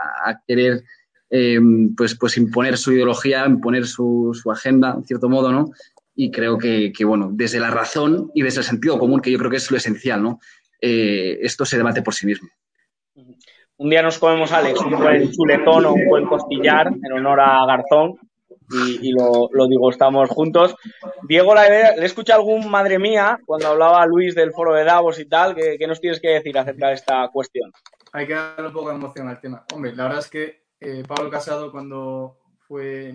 [0.47, 0.85] querer,
[1.29, 1.59] eh,
[1.97, 5.73] pues, pues imponer su ideología, imponer su, su agenda, en cierto modo, ¿no?
[6.15, 9.39] Y creo que, que, bueno, desde la razón y desde el sentido común, que yo
[9.39, 10.39] creo que es lo esencial, ¿no?
[10.81, 12.49] Eh, esto se debate por sí mismo.
[13.79, 17.67] Un día nos comemos, Alex, un buen chuletón o un buen costillar en honor a
[17.67, 18.15] Garzón
[18.71, 20.77] y, lo, digo, estamos juntos.
[21.29, 25.27] Diego, le, le escucha algún madre mía cuando hablaba Luis del foro de Davos y
[25.27, 25.55] tal.
[25.55, 27.73] ¿Qué, nos tienes que decir acerca de esta cuestión?
[28.13, 29.65] Hay que darle un poco de emoción al tema.
[29.75, 32.41] Hombre, la verdad es que eh, Pablo Casado, cuando
[32.71, 33.13] fue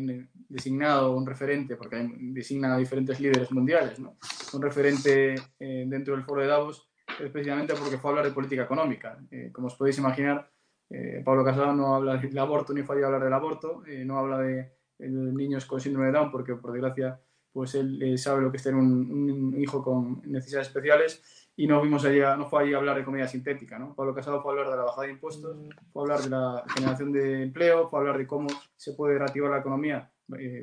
[0.49, 4.17] designado un referente, porque designan a diferentes líderes mundiales, ¿no?
[4.51, 6.89] un referente eh, dentro del foro de Davos,
[7.31, 9.17] precisamente porque fue a hablar de política económica.
[9.31, 10.51] Eh, como os podéis imaginar,
[10.89, 14.39] eh, Pablo Casado no habla del aborto ni fue a hablar del aborto, no habla
[14.39, 17.19] de, niños con síndrome de Down porque por desgracia
[17.55, 21.23] pues él sabe lo que es tener un, hijo con necesidades especiales
[21.55, 23.79] y no, vimos allá, no fue allí a hablar de comida sintética.
[23.79, 23.95] ¿no?
[23.95, 25.55] Pablo Casado fue a hablar de la bajada de impuestos,
[25.93, 29.17] fue a hablar de la generación de empleo, fue a hablar de cómo se puede
[29.17, 30.11] reactivar la economía,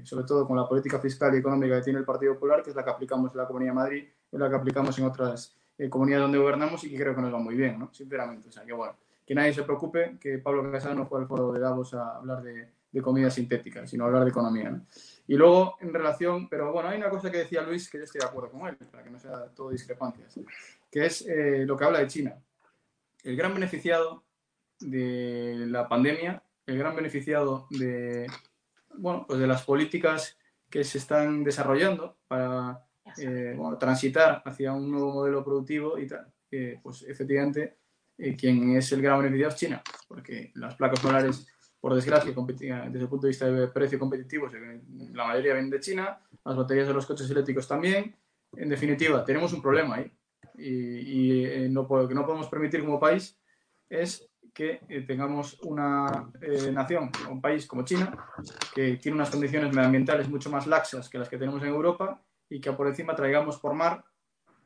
[0.04, 2.76] sobre todo con la política fiscal y económica que tiene el Partido Popular, que es
[2.76, 5.88] la que aplicamos en la Comunidad de Madrid, es la que aplicamos en otras eh,
[5.88, 7.88] comunidad donde gobernamos y que creo que nos va muy bien, ¿no?
[7.94, 8.48] Sinceramente.
[8.48, 8.94] O sea, que bueno,
[9.26, 12.42] que nadie se preocupe que Pablo Casado no fue al foro de Davos a hablar
[12.42, 14.86] de, de comida sintética, sino hablar de economía, ¿no?
[15.26, 18.20] Y luego, en relación, pero bueno, hay una cosa que decía Luis que yo estoy
[18.20, 20.38] de acuerdo con él, para que no sea todo discrepancias,
[20.90, 22.36] que es eh, lo que habla de China.
[23.24, 24.24] El gran beneficiado
[24.78, 28.26] de la pandemia, el gran beneficiado de,
[28.96, 30.36] bueno, pues de las políticas
[30.68, 32.84] que se están desarrollando para
[33.18, 36.32] eh, transitar hacia un nuevo modelo productivo y tal,
[36.82, 37.78] pues efectivamente
[38.18, 41.46] eh, quien es el gran beneficiado es China, porque las placas solares,
[41.82, 44.46] por desgracia, desde el punto de vista de precio competitivo,
[45.14, 48.14] la mayoría vienen de China, las baterías de los coches eléctricos también.
[48.52, 50.12] En definitiva, tenemos un problema ahí
[50.54, 53.36] y, eh, no, lo que no podemos permitir como país
[53.90, 54.78] es que
[55.08, 56.30] tengamos una
[56.72, 58.16] nación, un país como China,
[58.72, 62.60] que tiene unas condiciones medioambientales mucho más laxas que las que tenemos en Europa y
[62.60, 64.04] que por encima traigamos por mar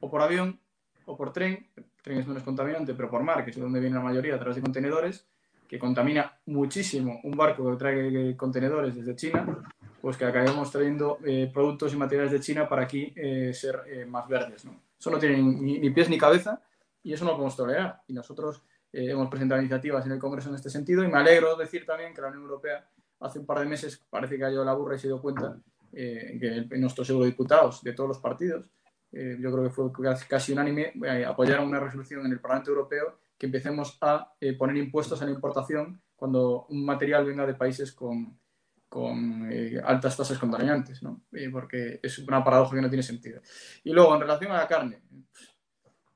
[0.00, 0.60] o por avión
[1.06, 3.96] o por tren, el tren es menos contaminante, pero por mar, que es donde viene
[3.96, 5.26] la mayoría, a través de contenedores,
[5.68, 9.64] que contamina muchísimo un barco que trae contenedores desde China,
[10.00, 14.06] pues que acabemos trayendo eh, productos y materiales de China para aquí eh, ser eh,
[14.06, 14.64] más verdes.
[14.64, 14.80] ¿no?
[14.98, 16.62] Eso no tiene ni, pies ni cabeza
[17.02, 18.02] y eso no lo podemos tolerar.
[18.06, 18.62] Y nosotros
[18.92, 22.22] hemos presentado iniciativas en el Congreso en este sentido y me alegro decir también que
[22.22, 22.88] la Unión Europea
[23.20, 25.58] hace un par de meses parece que ha ido la burra y se dio cuenta
[25.92, 28.70] eh, que nuestros eurodiputados de todos los partidos,
[29.12, 29.90] eh, yo creo que fue
[30.28, 35.20] casi unánime, eh, apoyaron una resolución en el Parlamento Europeo que empecemos a poner impuestos
[35.20, 38.38] a la importación cuando un material venga de países con,
[38.88, 39.50] con
[39.84, 41.22] altas tasas contaminantes, ¿no?
[41.52, 43.42] porque es una paradoja que no tiene sentido.
[43.84, 45.02] Y luego, en relación a la carne,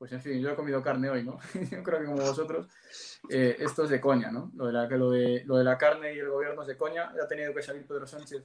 [0.00, 1.38] pues en fin, yo he comido carne hoy, ¿no?
[1.70, 2.66] yo creo que como vosotros,
[3.28, 4.50] esto es de coña, ¿no?
[4.54, 7.12] Lo de, la, lo, de, lo de la carne y el gobierno es de coña.
[7.22, 8.42] Ha tenido que salir Pedro Sánchez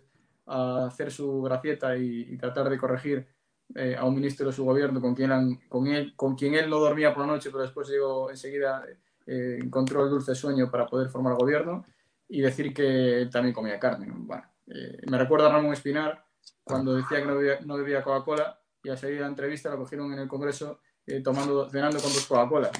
[0.47, 3.25] a hacer su gracieta y, tratar de corregir
[3.73, 7.49] eh, a un ministro de su gobierno con quien, él, no dormía por la noche,
[7.49, 8.85] pero después llegó enseguida,
[9.25, 11.83] eh, encontró el dulce sueño para poder formar gobierno
[12.27, 14.07] y decir que él también comía carne.
[14.09, 16.23] Bueno, eh, me recuerda a Ramón Espinar
[16.63, 17.59] cuando decía que no bebía,
[17.97, 20.79] no Coca-Cola y al salir de la entrevista lo cogieron en el Congreso
[21.23, 22.71] tomando, cenando con dos Coca-Colas.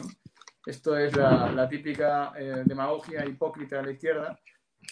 [0.66, 2.34] Esto es la, típica
[2.66, 4.40] demagogia hipócrita de la izquierda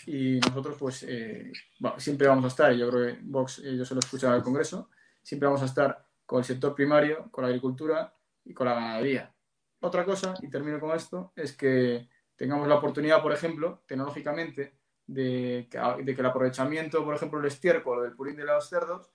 [0.05, 1.51] y nosotros pues eh,
[1.97, 4.89] siempre vamos a estar, yo creo que Vox, eh, yo se lo escuchaba el Congreso,
[5.23, 9.33] siempre vamos a estar con el sector primario, con la agricultura y con la ganadería.
[9.79, 15.67] Otra cosa, y termino con esto, es que tengamos la oportunidad, por ejemplo, tecnológicamente, de
[15.69, 19.11] que, el aprovechamiento, por ejemplo, el estiércol del purín de los cerdos,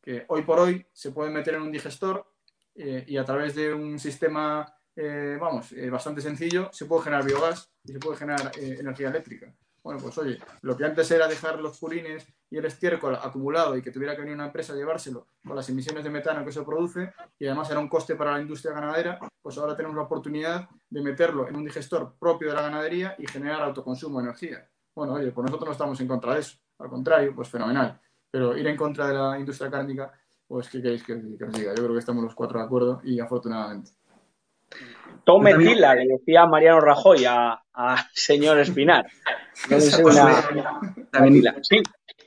[0.00, 2.26] que hoy por hoy se puede meter en un digestor
[2.74, 4.74] eh, y a través de un sistema,
[5.40, 9.54] vamos, bastante sencillo, se puede generar biogás y se puede generar energía eléctrica
[9.88, 13.80] Bueno, pues oye, lo que antes era dejar los purines y el estiércol acumulado y
[13.80, 16.60] que tuviera que venir una empresa a llevárselo con las emisiones de metano que se
[16.60, 20.68] produce y además era un coste para la industria ganadera, pues ahora tenemos la oportunidad
[20.90, 24.68] de meterlo en un digestor propio de la ganadería y generar autoconsumo de energía.
[24.94, 27.98] Bueno, oye, pues nosotros no estamos en contra de eso, al contrario, pues fenomenal.
[28.30, 30.12] Pero ir en contra de la industria cárnica,
[30.46, 31.22] pues ¿qué queréis que, os
[31.54, 31.74] diga?
[31.74, 33.92] Yo creo que estamos los cuatro de acuerdo y afortunadamente.
[35.28, 37.60] Tome tila, le decía Mariano Rajoy a,
[38.14, 39.04] señor Espinar.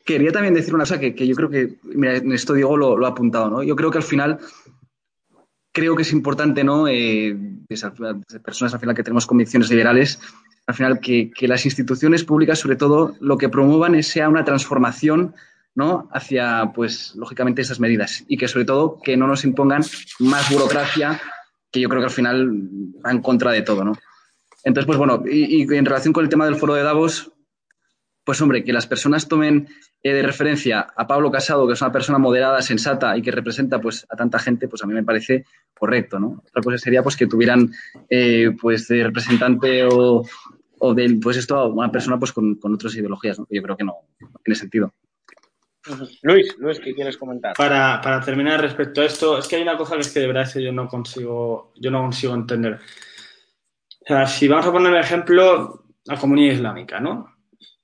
[0.05, 3.09] Quería también decir una cosa que, yo creo que, mira, en esto Diego lo, ha
[3.09, 3.63] apuntado, ¿no?
[3.63, 4.37] Yo creo que al final,
[5.71, 6.87] creo que es importante, ¿no?
[6.87, 7.35] Eh,
[8.43, 10.19] personas al final que tenemos convicciones liberales,
[10.67, 15.33] al final que, las instituciones públicas, sobre todo, lo que promuevan es sea una transformación
[15.73, 16.07] ¿no?
[16.11, 19.81] hacia, pues, lógicamente, esas medidas y que, sobre todo, que no nos impongan
[20.19, 21.19] más burocracia
[21.71, 22.49] que yo creo que al final
[23.05, 23.93] va en contra de todo, ¿no?
[24.63, 27.31] Entonces, pues bueno, y, en relación con el tema del foro de Davos,
[28.23, 29.67] pues hombre, que las personas tomen
[30.03, 33.81] eh, de referencia a Pablo Casado, que es una persona moderada, sensata y que representa
[33.81, 36.43] pues a tanta gente, pues a mí me parece correcto, ¿no?
[36.47, 37.71] Otra cosa sería pues que tuvieran
[38.09, 40.23] eh, pues de representante o,
[40.83, 43.47] o de pues esto una persona pues con, otras ideologías, ¿no?
[43.49, 43.93] Yo creo que no,
[44.43, 44.93] tiene sentido.
[46.21, 47.53] Luis, Luis, ¿qué quieres comentar?
[47.55, 50.27] Para, para, terminar respecto a esto, es que hay una cosa que es que de
[50.27, 52.79] verdad yo no consigo, yo no consigo entender.
[54.01, 57.35] O sea, si vamos a poner el ejemplo, la comunidad islámica, ¿no?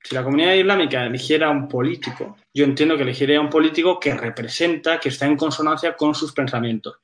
[0.02, 3.98] Si la comunidad islámica eligiera a un político, yo entiendo que elegiría a un político
[3.98, 7.00] que representa, que está en consonancia con sus pensamientos.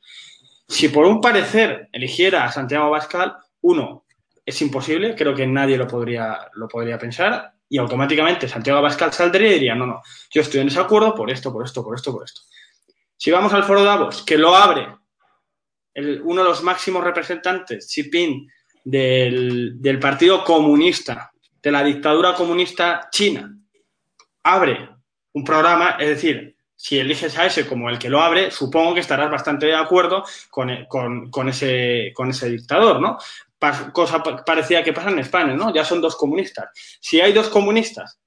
[0.68, 4.04] Si por un parecer eligiera a Santiago Bascal, uno,
[4.46, 9.50] es imposible, creo que nadie lo podría, lo podría pensar, y automáticamente Santiago Bascal saldría
[9.50, 12.24] y diría, no, no, yo estoy en desacuerdo por esto, por esto, por esto, por
[12.24, 12.40] esto.
[13.16, 14.88] Si vamos al foro Davos, que lo abre
[15.96, 18.48] uno de los máximos representantes, Xi Jinping,
[18.84, 23.50] del, del Partido Comunista, de la dictadura comunista china,
[24.42, 24.90] abre
[25.32, 29.00] un programa, es decir, si eliges a ese como el que lo abre, supongo que
[29.00, 33.16] estarás bastante de acuerdo con, con, con, ese, con ese dictador, ¿no?
[33.92, 35.72] Cosa parecida que pasa en España, ¿no?
[35.74, 36.70] Ya son dos comunistas.
[37.00, 38.18] Si hay dos comunistas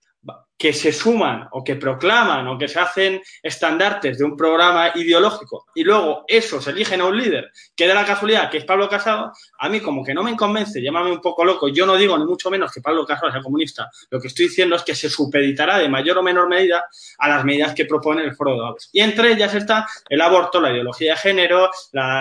[0.57, 5.67] que se suman o que proclaman o que se hacen estandartes de un programa ideológico
[5.75, 9.31] y luego esos eligen a un líder que da la casualidad que es Pablo Casado,
[9.59, 12.25] a mí como que no me convence, llámame un poco loco, yo no digo ni
[12.25, 15.77] mucho menos que Pablo Casado sea comunista, lo que estoy diciendo es que se supeditará
[15.77, 16.85] de mayor o menor medida
[17.19, 18.89] a las medidas que propone el Foro de Davos.
[18.91, 21.69] Y entre ellas está el aborto, la ideología de género,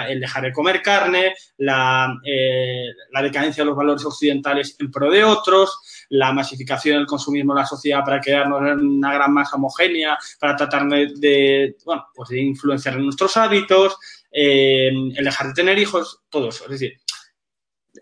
[0.09, 5.11] el dejar de comer carne, la, eh, la decadencia de los valores occidentales en pro
[5.11, 9.57] de otros, la masificación del consumismo en la sociedad para quedarnos en una gran masa
[9.57, 13.97] homogénea, para tratar de, bueno, pues de influenciar en nuestros hábitos,
[14.31, 16.64] eh, el dejar de tener hijos, todo eso.
[16.64, 17.01] Es decir,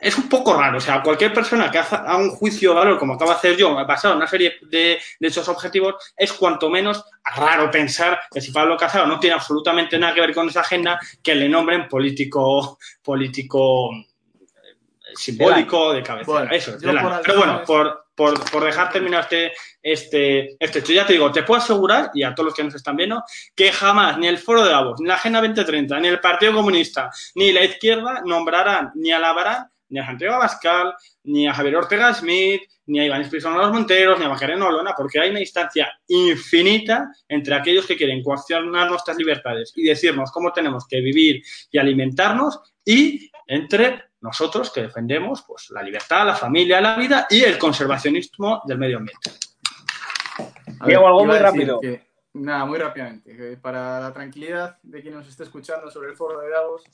[0.00, 0.78] es un poco raro.
[0.78, 3.74] O sea, cualquier persona que haga un juicio de valor, como acabo de hacer yo,
[3.74, 7.04] basado en una serie de, de esos objetivos, es cuanto menos
[7.36, 10.98] raro pensar que si Pablo Casado no tiene absolutamente nada que ver con esa agenda,
[11.22, 13.90] que le nombren político, político
[15.16, 16.44] simbólico de cabeza.
[16.50, 19.52] Eso, Pero bueno, por, por, por, dejar terminado este,
[19.82, 22.74] este, este hecho, ya te digo, te puedo asegurar, y a todos los que nos
[22.74, 23.22] están viendo,
[23.54, 27.10] que jamás ni el Foro de Davos, ni la Agenda 2030, ni el Partido Comunista,
[27.34, 30.94] ni la izquierda nombrarán ni alabarán ni a Santiago Abascal,
[31.24, 34.94] ni a Javier Ortega Smith, ni a Iván Espíritu los Monteros, ni a Macarena Olona,
[34.96, 40.52] porque hay una distancia infinita entre aquellos que quieren coaccionar nuestras libertades y decirnos cómo
[40.52, 46.80] tenemos que vivir y alimentarnos y entre nosotros que defendemos pues, la libertad, la familia,
[46.80, 49.30] la vida y el conservacionismo del medio ambiente.
[50.86, 51.78] Diego, algo muy rápido.
[52.32, 53.58] nada, muy rápidamente.
[53.58, 56.84] para la tranquilidad de quien nos esté escuchando sobre el foro de Davos,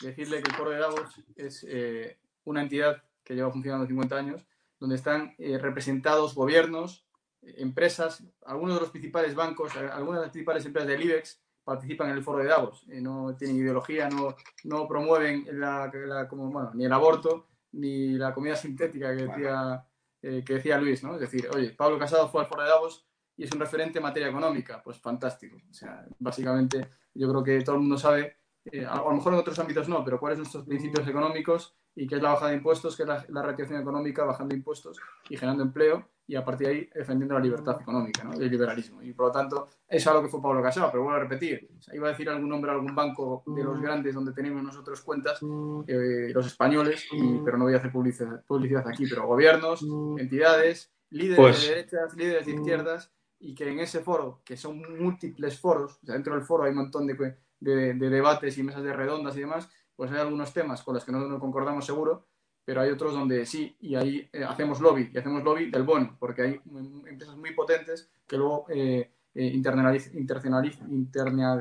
[0.00, 4.46] decirle que el foro de Davos es eh, una entidad que lleva funcionando 50 años,
[4.78, 7.04] donde están eh, representados gobiernos,
[7.42, 12.16] empresas, algunos de los principales bancos, algunas de las principales empresas del IBEX, participan en
[12.16, 12.86] el foro de Davos.
[12.88, 15.90] Eh, no tienen ideología, no, no promueven la,
[16.30, 19.84] como, bueno, ni el aborto ni la comida sintética que decía,
[20.22, 21.02] eh, que decía Luis.
[21.02, 21.14] ¿no?
[21.14, 23.04] Es decir, oye, Pablo Casado fue al foro de Davos
[23.36, 24.80] y es un referente en materia económica.
[24.80, 25.56] Pues fantástico.
[25.68, 28.36] O sea, básicamente yo creo que todo el mundo sabe,
[28.66, 32.06] eh, a, lo mejor en otros ámbitos no, pero cuáles son nuestros principios económicos y
[32.06, 35.36] qué es la bajada de impuestos, qué es la, la reactivación económica, bajando impuestos y
[35.36, 38.32] generando empleo y a partir de ahí defendiendo la libertad económica, ¿no?
[38.32, 39.02] el liberalismo.
[39.02, 42.08] Y por lo tanto, es algo que fue Pablo Casado, pero vuelvo a repetir, iba
[42.08, 45.40] a decir algún nombre, algún banco de los grandes donde tenemos nosotros cuentas,
[45.86, 47.06] eh, los españoles,
[47.44, 49.86] pero no voy a hacer publicidad, publicidad aquí, pero gobiernos,
[50.18, 54.82] entidades, líderes pues de derechas, líderes de izquierdas, y que en ese foro, que son
[54.98, 59.36] múltiples foros, dentro del foro hay un montón de, de, debates y mesas de redondas
[59.36, 62.26] y demás, pues hay algunos temas con los que no, no concordamos seguro,
[62.66, 66.16] pero hay otros donde sí, y ahí eh, hacemos lobby, y hacemos lobby del bono,
[66.18, 66.60] porque hay
[67.08, 69.62] empresas muy potentes que luego eh, eh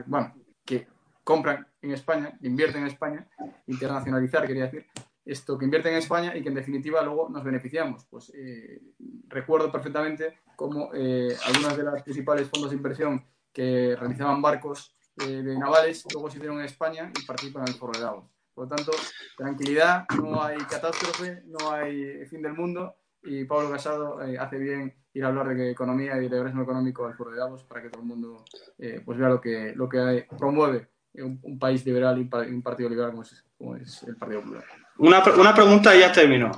[0.07, 0.33] bueno,
[0.65, 0.87] que
[1.23, 3.27] compran en España, invierten en España,
[3.67, 4.87] internacionalizar quería decir,
[5.23, 8.05] esto que invierten en España y que en definitiva luego nos beneficiamos.
[8.05, 8.81] Pues eh,
[9.27, 16.05] recuerdo perfectamente cómo algunas de las principales fondos de inversión que realizaban barcos de navales
[16.13, 18.25] luego se hicieron en España y participan en el foro de Davos.
[18.53, 18.91] Por lo tanto,
[19.37, 24.93] tranquilidad, no hay catástrofe, no hay fin del mundo y Pablo Casado eh, hace bien
[25.13, 27.89] ir a hablar de economía y de regreso económico al foro de Davos para que
[27.89, 28.45] todo el mundo
[28.77, 30.89] eh, pues vea lo que, lo que promueve
[31.23, 33.11] un, país liberal y un partido liberal
[33.57, 34.63] como es, el Partido Popular.
[34.97, 36.51] Una, una pregunta y ya terminó.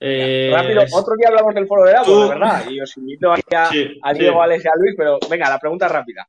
[0.00, 2.68] Eh, rápido, otro día hablamos del foro de Davos, ¿verdad?
[2.68, 3.36] Y os invito a,
[4.02, 6.28] a Diego, Alex y a Luis, pero venga, la pregunta rápida.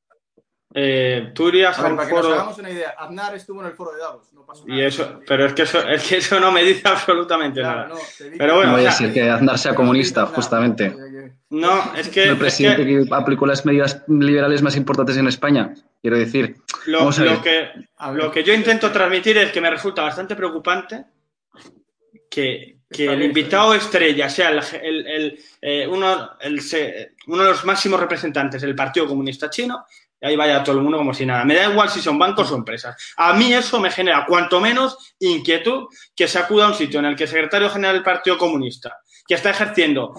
[0.76, 3.74] Eh, tú irías a, ver, para que nos hagamos una idea, Aznar estuvo en el
[3.74, 4.82] foro de Davos, no pasó nada.
[4.82, 7.88] Y eso, pero es que eso, es que eso no me dice absolutamente nada.
[7.88, 7.96] No,
[8.38, 10.96] pero bueno, no voy a decir que Aznar sea comunista, justamente.
[11.52, 12.24] No, es que.
[12.24, 13.06] El presidente que...
[13.12, 15.76] aplicó las medidas liberales más importantes en España.
[16.02, 16.56] Quiero decir.
[16.88, 17.70] Lo, lo que,
[18.14, 21.06] lo que yo intento transmitir es que me resulta bastante preocupante
[22.32, 26.32] que, que el invitado estrella sea el, el, eh, uno,
[27.28, 29.86] uno de los máximos representantes del Partido Comunista Chino
[30.24, 31.44] ahí vaya todo el mundo como si nada.
[31.46, 32.96] Me da igual si son bancos o empresas.
[33.18, 37.06] A mí eso me genera cuanto menos inquietud que se acuda a un sitio en
[37.06, 40.14] el que el secretario general del Partido Comunista, que está ejerciendo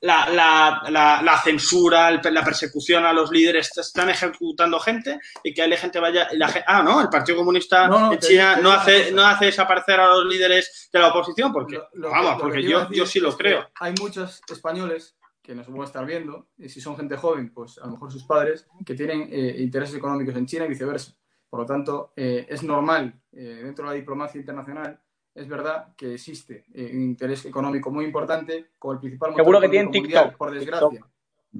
[0.00, 6.28] la, censura, la persecución a los líderes, están ejecutando gente y que hay gente vaya...
[6.66, 10.88] ah, no, el Partido Comunista de China no, hace, no hace desaparecer a los líderes
[10.92, 13.70] de la oposición, porque, vamos, porque yo, yo sí lo creo.
[13.78, 17.86] Hay muchos españoles que nos pueden estar viendo, y si son gente joven, pues a
[17.86, 21.12] lo mejor sus padres, que tienen eh, intereses económicos en China y viceversa.
[21.48, 25.00] Por lo tanto, eh, es normal eh, dentro de la diplomacia internacional,
[25.34, 29.68] es verdad que existe un interés económico muy importante con el principal motor Seguro que
[29.68, 31.06] tienen TikTok, por desgracia.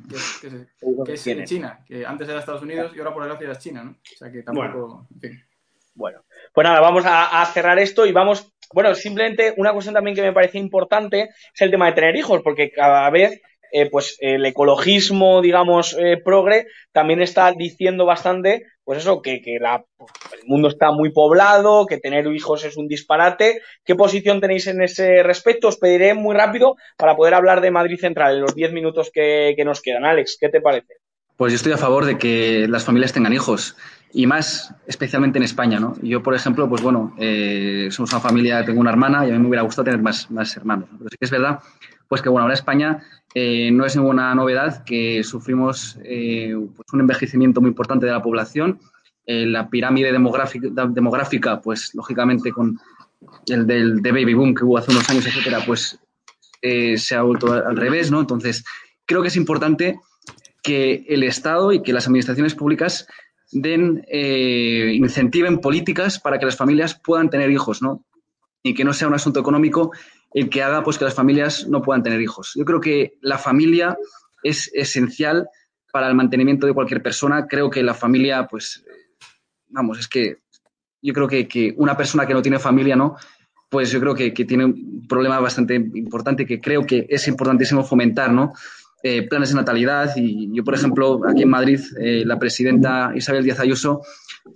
[0.08, 3.84] Que, es, en China, que antes era Estados Unidos y ahora por desgracia es China,
[3.84, 3.90] ¿no?
[3.92, 5.06] O sea que tampoco.
[5.94, 6.22] Bueno.
[6.52, 10.22] pues nada, vamos a, a cerrar esto y vamos bueno, simplemente una cuestión también que
[10.22, 13.42] me parece importante es el tema de tener hijos, porque cada vez
[13.72, 19.56] eh, pues el ecologismo, digamos, eh, progre, también está diciendo bastante, pues eso, que, que
[19.56, 23.62] el mundo está muy poblado, que tener hijos es un disparate.
[23.84, 25.68] ¿Qué posición tenéis en ese respecto?
[25.68, 29.54] Os pediré muy rápido para poder hablar de Madrid Central en los 10 minutos que,
[29.64, 30.04] nos quedan.
[30.04, 30.94] Alex, ¿qué te parece?
[31.36, 33.76] Pues yo estoy a favor de que las familias tengan hijos
[34.12, 35.94] y más especialmente en España, ¿no?
[36.02, 39.38] Yo, por ejemplo, pues bueno, eh, somos una familia, tengo una hermana y a mí
[39.38, 40.88] me hubiera gustado tener más, más hermanos.
[40.98, 41.60] Pero sí que es verdad,
[42.08, 43.02] pues que bueno, ahora España
[43.34, 48.22] eh, no es ninguna novedad que sufrimos eh, pues un envejecimiento muy importante de la
[48.22, 48.80] población.
[49.26, 52.78] Eh, la pirámide demográfica, pues lógicamente con
[53.46, 55.98] el del de baby boom que hubo hace unos años, etcétera, pues
[56.62, 58.20] se ha vuelto al revés, ¿no?
[58.20, 58.64] Entonces,
[59.06, 59.98] creo que es importante
[60.62, 63.06] que el Estado y que las administraciones públicas
[63.50, 68.04] den, incentiven políticas para que las familias puedan tener hijos, ¿no?
[68.62, 69.92] Y que no sea un asunto económico
[70.32, 72.52] el que haga pues, que las familias no puedan tener hijos.
[72.54, 73.96] Yo creo que la familia
[74.42, 75.48] es esencial
[75.92, 77.46] para el mantenimiento de cualquier persona.
[77.46, 78.84] Creo que la familia, pues,
[79.68, 80.38] vamos, es que
[81.02, 83.16] yo creo que, una persona que no tiene familia, ¿no?
[83.68, 88.32] Pues yo creo que, tiene un problema bastante importante que creo que es importantísimo fomentar,
[88.32, 88.52] ¿no?
[89.02, 93.42] Eh, planes de natalidad y yo, por ejemplo, aquí en Madrid, eh, la presidenta Isabel
[93.42, 94.02] Díaz Ayuso,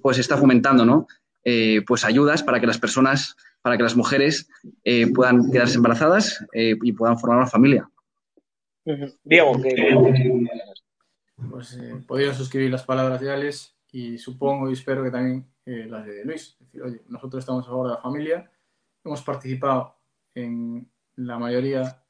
[0.03, 1.07] pues está fomentando, ¿no?
[1.45, 4.51] Eh, pues ayudas para que las personas para que las mujeres
[4.85, 7.89] eh, puedan quedarse embarazadas eh, y puedan formar una familia.
[9.25, 9.53] Diego,
[11.51, 16.05] Pues eh, podría suscribir las palabras de Alex y supongo y espero que también las
[16.05, 16.59] de Luis.
[16.61, 18.51] Es decir, oye, nosotros estamos a favor de la familia,
[19.03, 19.97] hemos participado
[20.35, 20.87] en
[21.17, 22.03] la mayoría,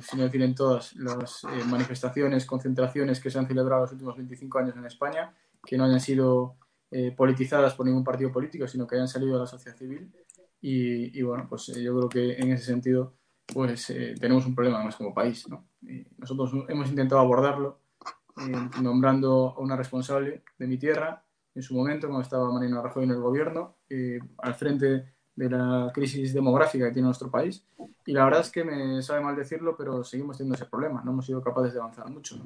[0.00, 4.58] si no decir en todas, las manifestaciones, concentraciones que se han celebrado los últimos 25
[4.58, 5.32] años en España,
[5.64, 6.56] que no hayan sido
[7.16, 10.10] politizadas por ningún partido político, sino que hayan salido de la sociedad civil
[10.60, 13.14] y, bueno, pues eh, yo creo que en ese sentido
[13.46, 15.48] pues eh, tenemos un problema más como país.
[15.48, 15.68] ¿no?
[16.18, 17.78] nosotros hemos intentado abordarlo
[18.38, 21.22] eh, nombrando a una responsable de mi tierra
[21.54, 23.76] en su momento, cuando estaba Marina Rajoy en el gobierno,
[24.38, 27.64] al frente de la crisis demográfica que tiene nuestro país.
[28.04, 31.02] Y la verdad es que me sabe mal decirlo, pero seguimos teniendo ese problema.
[31.02, 32.36] No hemos sido capaces de avanzar mucho.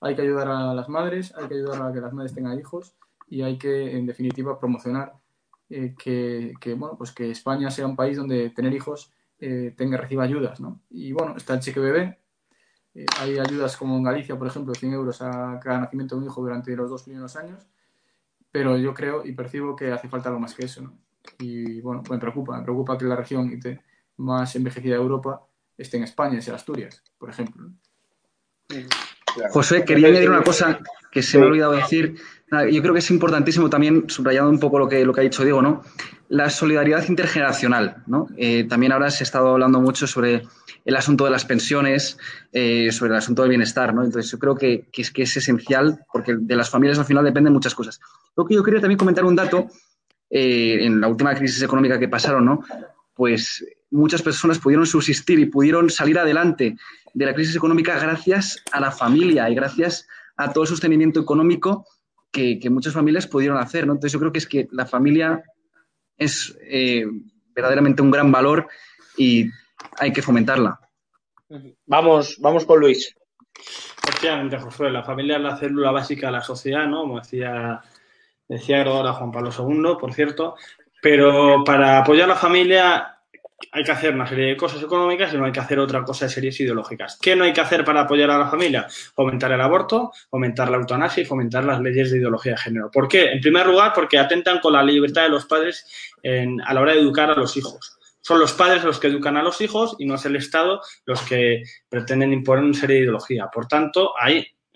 [0.00, 2.94] Hay que ayudar a las madres, hay que ayudar a que las madres tengan hijos
[3.30, 5.14] y hay que, en definitiva, promocionar
[5.70, 10.24] eh, que, bueno, pues que España sea un país donde tener hijos eh, tenga, reciba
[10.24, 10.80] ayudas, ¿no?
[10.90, 12.18] Y bueno, está el cheque bebé,
[12.94, 16.26] eh, hay ayudas como en Galicia, por ejemplo, 100 euros a cada nacimiento de un
[16.26, 17.66] hijo durante los dos primeros años,
[18.50, 20.98] pero yo creo y percibo que hace falta algo más que eso, ¿no?
[21.38, 23.60] Y bueno, me preocupa, me preocupa que la región
[24.16, 27.70] más envejecida de Europa esté en España, es en Asturias, por ejemplo.
[29.50, 30.80] José, quería añadir una cosa
[31.10, 32.16] que se me ha olvidado decir.
[32.70, 35.44] Yo creo que es importantísimo también, subrayando un poco lo que, lo que ha dicho
[35.44, 35.82] Diego, ¿no?
[36.30, 38.28] La solidaridad intergeneracional, ¿no?
[38.38, 40.44] Eh, también ahora se ha estado hablando mucho sobre
[40.84, 42.16] el asunto de las pensiones,
[42.52, 44.02] eh, sobre el asunto del bienestar, ¿no?
[44.02, 47.52] Entonces yo creo que, es, que es esencial porque de las familias al final dependen
[47.52, 48.00] muchas cosas.
[48.34, 49.68] Lo que yo quería también comentar un dato,
[50.30, 52.62] eh, en la última crisis económica que pasaron, ¿no?
[53.14, 56.76] Pues muchas personas pudieron subsistir y pudieron salir adelante
[57.14, 61.86] de la crisis económica gracias a la familia y gracias a todo el sostenimiento económico
[62.30, 63.86] que, muchas familias pudieron hacer.
[63.86, 63.94] ¿no?
[63.94, 65.42] Entonces yo creo que es que la familia
[66.16, 67.06] es eh,
[67.54, 68.68] verdaderamente un gran valor
[69.16, 69.46] y
[69.98, 70.78] hay que fomentarla.
[71.86, 73.14] Vamos, vamos con Luis.
[74.06, 77.02] Efectivamente, Josué, la familia es la célula básica de la sociedad, ¿no?
[77.02, 77.80] Como decía,
[78.46, 80.56] decía ahora Juan Pablo II, por cierto.
[81.00, 83.17] Pero para apoyar a la familia
[83.72, 86.26] hay que hacer una serie de cosas económicas y no hay que hacer otra cosa
[86.26, 87.18] de series ideológicas.
[87.20, 88.86] ¿Qué no hay que hacer para apoyar a la familia?
[89.14, 92.90] Fomentar el aborto, fomentar la eutanasia y fomentar las leyes de ideología de género.
[92.90, 93.32] ¿Por qué?
[93.32, 95.86] En primer lugar, porque atentan con la libertad de los padres
[96.24, 97.98] a la hora de educar a los hijos.
[98.20, 101.22] Son los padres los que educan a los hijos y no es el Estado los
[101.22, 103.48] que pretenden imponer una serie de ideología.
[103.52, 104.12] Por tanto,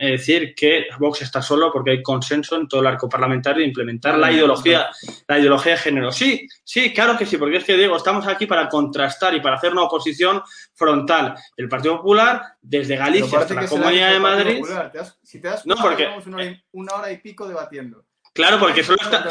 [0.02, 3.68] hay decir que Vox está solo porque hay consenso en todo el arco parlamentario de
[3.68, 4.90] implementar la ideología,
[5.28, 6.10] la ideología de género.
[6.10, 9.56] Sí, sí, claro que sí, porque es que digo, estamos aquí para contrastar y para
[9.56, 10.42] hacer una oposición
[10.74, 11.36] frontal.
[11.56, 14.64] El Partido Popular, desde Galicia hasta la Comunidad de Madrid.
[15.22, 16.08] si te das no, porque,
[16.72, 18.04] una hora y pico debatiendo.
[18.32, 19.28] Claro, porque solo está,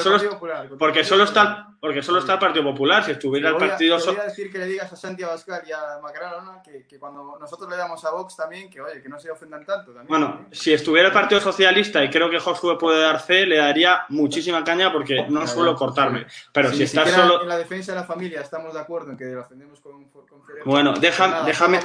[0.77, 3.03] porque solo está, porque solo está el Partido Popular.
[3.03, 5.71] Si estuviera el Partido Te voy a decir que le digas a Santiago Abascal y
[5.71, 9.17] a Macarena que, que, cuando nosotros le damos a Vox también, que oye, que no
[9.17, 9.91] se ofendan tanto.
[10.07, 14.05] bueno, si estuviera el Partido Socialista, y creo que Josué puede dar fe, le daría
[14.09, 16.27] muchísima caña porque no suelo cortarme.
[16.53, 17.41] Pero si está solo.
[17.41, 20.23] En la defensa de la familia estamos de acuerdo en que defendemos con, con
[20.63, 21.43] Bueno, déjame.
[21.47, 21.79] déjame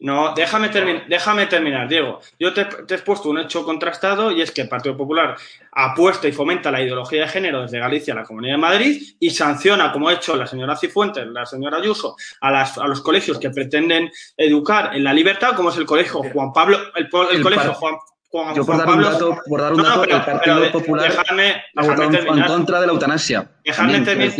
[0.00, 0.68] no, déjame,
[1.08, 2.20] déjame terminar, Diego.
[2.38, 5.36] Yo te, te he puesto un hecho contrastado y es que el Partido Popular
[5.80, 9.30] apuesta y fomenta la ideología de género desde Galicia a la Comunidad de Madrid y
[9.30, 13.50] sanciona, como ha hecho la señora Cifuentes, la señora Ayuso, a, a los colegios que
[13.50, 17.94] pretenden educar en la libertad, como es el colegio Juan Pablo, el, colegio Juan,
[18.28, 22.42] Juan, Yo por dar un dato, por dar un dato el Partido Popular dejarme, en
[22.44, 23.48] contra de la eutanasia.
[23.64, 24.32] Dejarme terminar.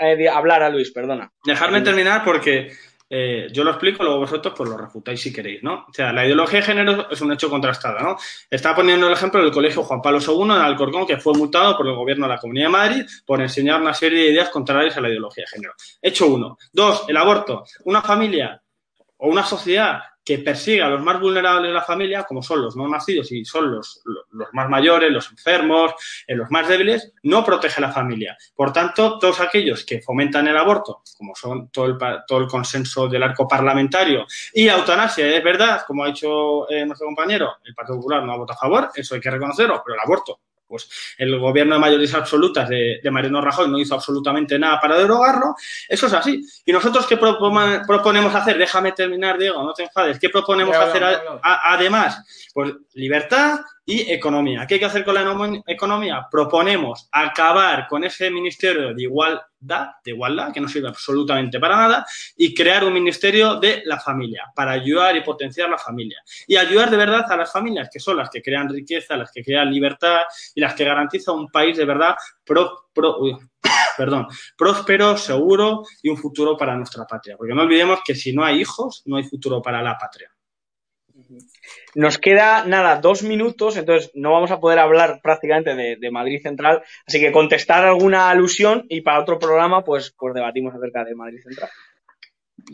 [0.00, 1.32] Eh, hablar a Luis, perdona.
[1.44, 2.72] Dejarme terminar porque
[3.12, 5.86] eh, yo lo explico, luego vosotros pues lo refutáis si queréis, ¿no?
[5.88, 8.16] O sea, la ideología de género es un hecho contrastado, ¿no?
[8.48, 11.88] Está poniendo el ejemplo del colegio Juan Pablo II en Alcorcón, que fue multado por
[11.88, 15.00] el gobierno de la Comunidad de Madrid por enseñar una serie de ideas contrarias a
[15.00, 15.74] la ideología de género.
[16.00, 16.56] Hecho uno.
[16.72, 17.64] Dos, el aborto.
[17.84, 18.62] Una familia
[19.16, 22.76] o una sociedad que persiga a los más vulnerables de la familia, como son los
[22.76, 25.92] no nacidos y son los, los más mayores, los enfermos,
[26.26, 28.36] eh, los más débiles, no protege a la familia.
[28.54, 33.08] Por tanto, todos aquellos que fomentan el aborto, como son todo el, todo el consenso
[33.08, 37.96] del arco parlamentario, y eutanasia, es verdad, como ha dicho eh, nuestro compañero, el Partido
[37.96, 40.40] Popular no ha votado a favor, eso hay que reconocerlo, pero el aborto
[40.70, 45.56] pues el gobierno de mayorías absolutas de, Mariano Rajoy no hizo absolutamente nada para derogarlo.
[45.88, 46.40] Eso es así.
[46.64, 48.56] ¿Y nosotros qué proponemos hacer?
[48.56, 50.20] Déjame terminar, Diego, no te enfades.
[50.20, 51.02] ¿Qué proponemos hacer
[51.42, 52.48] además?
[52.54, 53.58] Pues libertad
[53.90, 54.66] y economía.
[54.68, 56.28] ¿Qué hay que hacer con la economía?
[56.30, 62.06] Proponemos acabar con ese ministerio de igualdad, de igualdad, que no sirve absolutamente para nada,
[62.36, 66.22] y crear un ministerio de la familia, para ayudar y potenciar la familia.
[66.46, 69.42] Y ayudar de verdad a las familias, que son las que crean riqueza, las que
[69.42, 70.20] crean libertad
[70.54, 72.14] y las que garantizan un país de verdad
[73.96, 77.36] perdón, próspero, seguro y un futuro para nuestra patria.
[77.36, 80.30] Porque no olvidemos que si no hay hijos, no hay futuro para la patria.
[81.94, 86.82] Nos queda nada, dos minutos, entonces no vamos a poder hablar prácticamente de, Madrid Central,
[87.06, 91.40] así que contestar alguna alusión y para otro programa pues, pues debatimos acerca de Madrid
[91.42, 91.70] Central.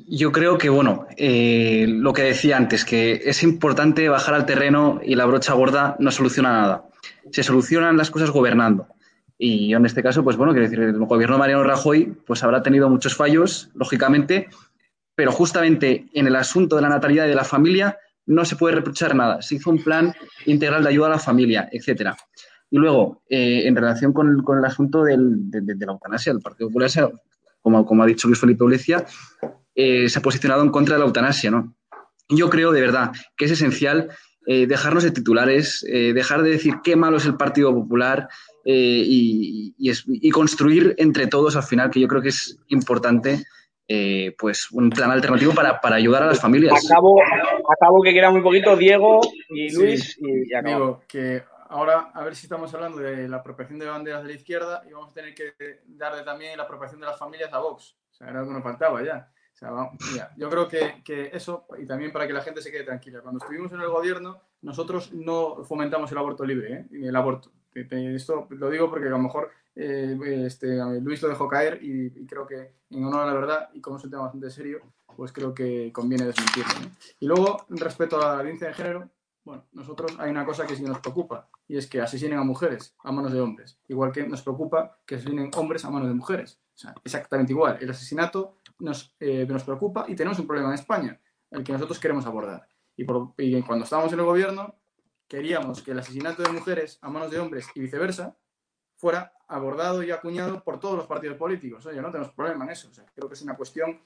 [0.08, 5.00] Yo creo que, bueno, eh, lo que decía antes, que es importante bajar al terreno
[5.02, 6.84] y la brocha gorda no soluciona nada.
[7.30, 8.88] Se solucionan las cosas gobernando.
[9.38, 12.62] Y en este caso, pues bueno, quiero decir, el gobierno de Mariano Rajoy pues habrá
[12.62, 14.48] tenido muchos fallos, lógicamente,
[15.14, 18.74] pero justamente en el asunto de la natalidad y de la familia no se puede
[18.74, 19.40] reprochar nada.
[19.40, 20.14] Se hizo un plan
[20.44, 22.16] integral de ayuda a la familia, etcétera.
[22.70, 26.90] Y luego, eh, en relación con, el asunto de, la eutanasia, el Partido Popular,
[27.62, 29.04] como, ha dicho Luis Felipe Ulecia,
[29.74, 31.50] eh, se ha posicionado en contra de la eutanasia.
[31.50, 31.76] ¿no?
[32.28, 34.08] Yo creo de verdad que es esencial
[34.48, 38.28] eh, dejarnos de titulares, dejar de decir qué malo es el Partido Popular
[38.64, 43.44] y, construir entre todos al final, que yo creo que es importante
[43.88, 46.84] eh, pues un plan alternativo para, ayudar a las familias.
[46.90, 52.34] Acabo, acabo que queda muy poquito Diego y Luis y Digo que ahora a ver
[52.34, 55.34] si estamos hablando de la apropiación de banderas de la izquierda y vamos a tener
[55.34, 55.54] que
[55.86, 57.96] darle también la apropiación de las familias a Vox.
[58.10, 59.30] O sea, era algo que nos faltaba ya.
[59.52, 59.94] O sea, vamos,
[60.36, 63.38] yo creo que, que, eso, y también para que la gente se quede tranquila, cuando
[63.38, 66.86] estuvimos en el gobierno, nosotros no fomentamos el aborto libre, ¿eh?
[66.92, 67.50] el aborto.
[67.74, 72.46] Esto lo digo porque a lo mejor eh, este, Luis lo dejó caer y, creo
[72.46, 74.80] que en honor a la verdad y como es un tema bastante serio,
[75.14, 76.90] pues creo que conviene desmentirlo.
[77.20, 79.10] Y luego, respecto a la violencia de género,
[79.44, 82.96] bueno, nosotros hay una cosa que sí nos preocupa y es que asesinen a mujeres
[83.04, 86.58] a manos de hombres, igual que nos preocupa que asesinen hombres a manos de mujeres.
[86.74, 87.78] O sea, exactamente igual.
[87.80, 91.20] El asesinato nos, eh, preocupa y tenemos un problema en España,
[91.50, 92.66] el que nosotros queremos abordar.
[92.96, 94.74] Y, por, y cuando estábamos en el gobierno,
[95.28, 98.36] queríamos que el asesinato de mujeres a manos de hombres y viceversa
[98.96, 101.86] fuera abordado y acuñado por todos los partidos políticos.
[101.86, 102.88] Oye, no tenemos problema en eso.
[102.90, 104.00] O sea, creo que es una cuestión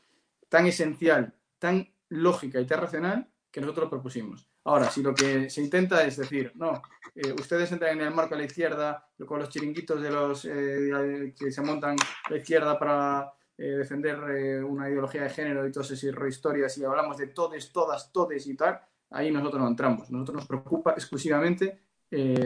[0.49, 4.49] tan esencial, tan lógica y tan racional que nosotros lo propusimos.
[4.65, 6.83] Ahora, si lo que se intenta es decir, no,
[7.15, 11.35] eh, ustedes entran en el marco a la izquierda con los chiringuitos de los eh,
[11.39, 15.91] que se montan a la izquierda para eh, defender una ideología de género y todas
[15.91, 18.81] esas historias y hablamos de todes, todas, todes y tal,
[19.11, 20.11] ahí nosotros no entramos.
[20.11, 21.81] Nosotros nos preocupa exclusivamente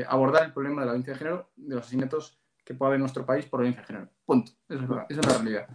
[0.09, 3.01] abordar el problema de la violencia de género, de los asesinatos que puede haber en
[3.03, 4.09] nuestro país por violencia de género.
[4.25, 4.53] Punto.
[4.69, 5.67] Eso es, esa es la realidad.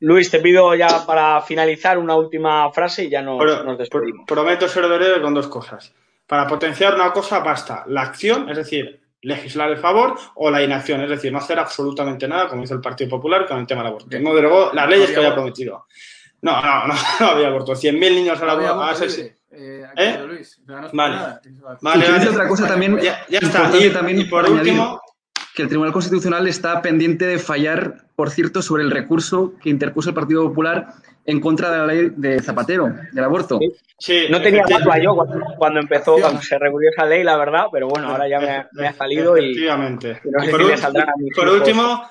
[0.00, 4.26] Luis, te pido ya para finalizar una última frase y ya nos, nos despedimos.
[4.26, 5.94] Prometo ser breve con dos cosas.
[6.26, 11.00] Para potenciar una cosa basta la acción, es decir, legislar el favor, o la inacción,
[11.02, 13.90] es decir, no hacer absolutamente nada, como hizo el Partido Popular con el tema del
[13.90, 14.18] aborto.
[14.18, 15.86] No derogó las leyes que había prometido.
[16.42, 17.72] No, no, no, no había aborto.
[17.72, 19.04] 100.000 niños a la aborto.
[19.54, 20.18] Eh, ¿Eh?
[20.26, 20.60] Luis,
[20.92, 21.38] vale.
[21.80, 22.98] Vale, otra cosa también.
[23.00, 23.70] Ya, está.
[23.78, 25.00] Y, también y por último,
[25.54, 30.08] que el Tribunal Constitucional está pendiente de fallar, por cierto, sobre el recurso que interpuso
[30.08, 33.60] el Partido Popular en contra de la ley de Zapatero, del aborto.
[33.98, 35.14] Sí, no tenía duda yo
[35.56, 38.40] cuando, empezó, cuando se reguló esa ley, la verdad, pero bueno, ahora ya
[38.72, 39.64] me, ha salido y,
[41.36, 42.02] por, último,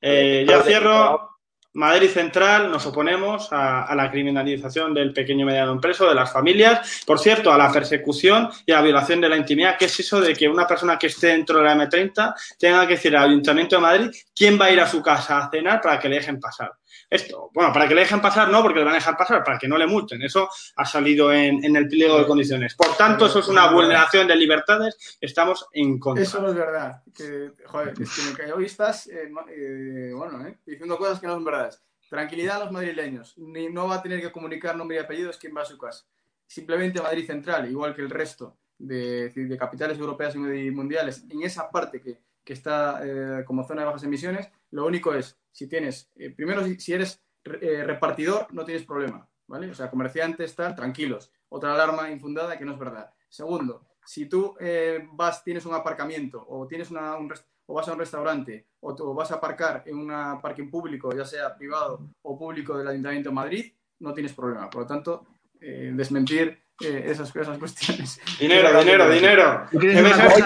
[0.00, 1.37] eh, ya cierro
[1.74, 7.02] Madrid Central nos oponemos a, la criminalización del pequeño y mediano empreso, de las familias,
[7.06, 10.20] por cierto, a la persecución y a la violación de la intimidad, que es eso
[10.20, 13.76] de que una persona que esté dentro de la M30 tenga que decir al Ayuntamiento
[13.76, 16.40] de Madrid quién va a ir a su casa a cenar para que le dejen
[16.40, 16.72] pasar.
[17.10, 19.58] Esto, bueno, para que le dejen pasar no, porque le van a dejar pasar, para
[19.58, 20.20] que no le multen.
[20.20, 22.74] Eso ha salido en, el pliego de condiciones.
[22.74, 25.18] Por tanto, eso es una vulneración de libertades.
[25.18, 26.22] Estamos en contra.
[26.22, 27.02] Eso no es verdad.
[27.14, 31.44] Que, joder, es que hoy estás, eh, eh, bueno, eh, diciendo cosas que no son
[31.44, 31.82] verdades.
[32.10, 33.38] Tranquilidad a los madrileños.
[33.38, 36.04] Ni, no va a tener que comunicar nombre y apellidos quién va a su casa.
[36.46, 41.70] Simplemente Madrid Central, igual que el resto de, de capitales europeas y mundiales, en esa
[41.70, 43.02] parte que, que está
[43.46, 47.82] como zona de bajas emisiones, lo único es si tienes, eh, primero, si, eres eh,
[47.82, 49.68] repartidor, no tienes problema, ¿vale?
[49.68, 51.32] O sea, comerciantes, tal, tranquilos.
[51.48, 53.12] Otra alarma infundada que no es verdad.
[53.28, 57.34] Segundo, si tú eh, vas, tienes un aparcamiento o, tienes una, un
[57.66, 61.56] o vas a un restaurante o, vas a aparcar en un parking público, ya sea
[61.56, 64.70] privado o público del Ayuntamiento de Madrid, no tienes problema.
[64.70, 65.26] Por lo tanto,
[65.60, 68.20] desmentir esas, esas, cuestiones.
[68.38, 69.66] Dinero, dinero, dinero.
[69.72, 70.44] Yo quería decir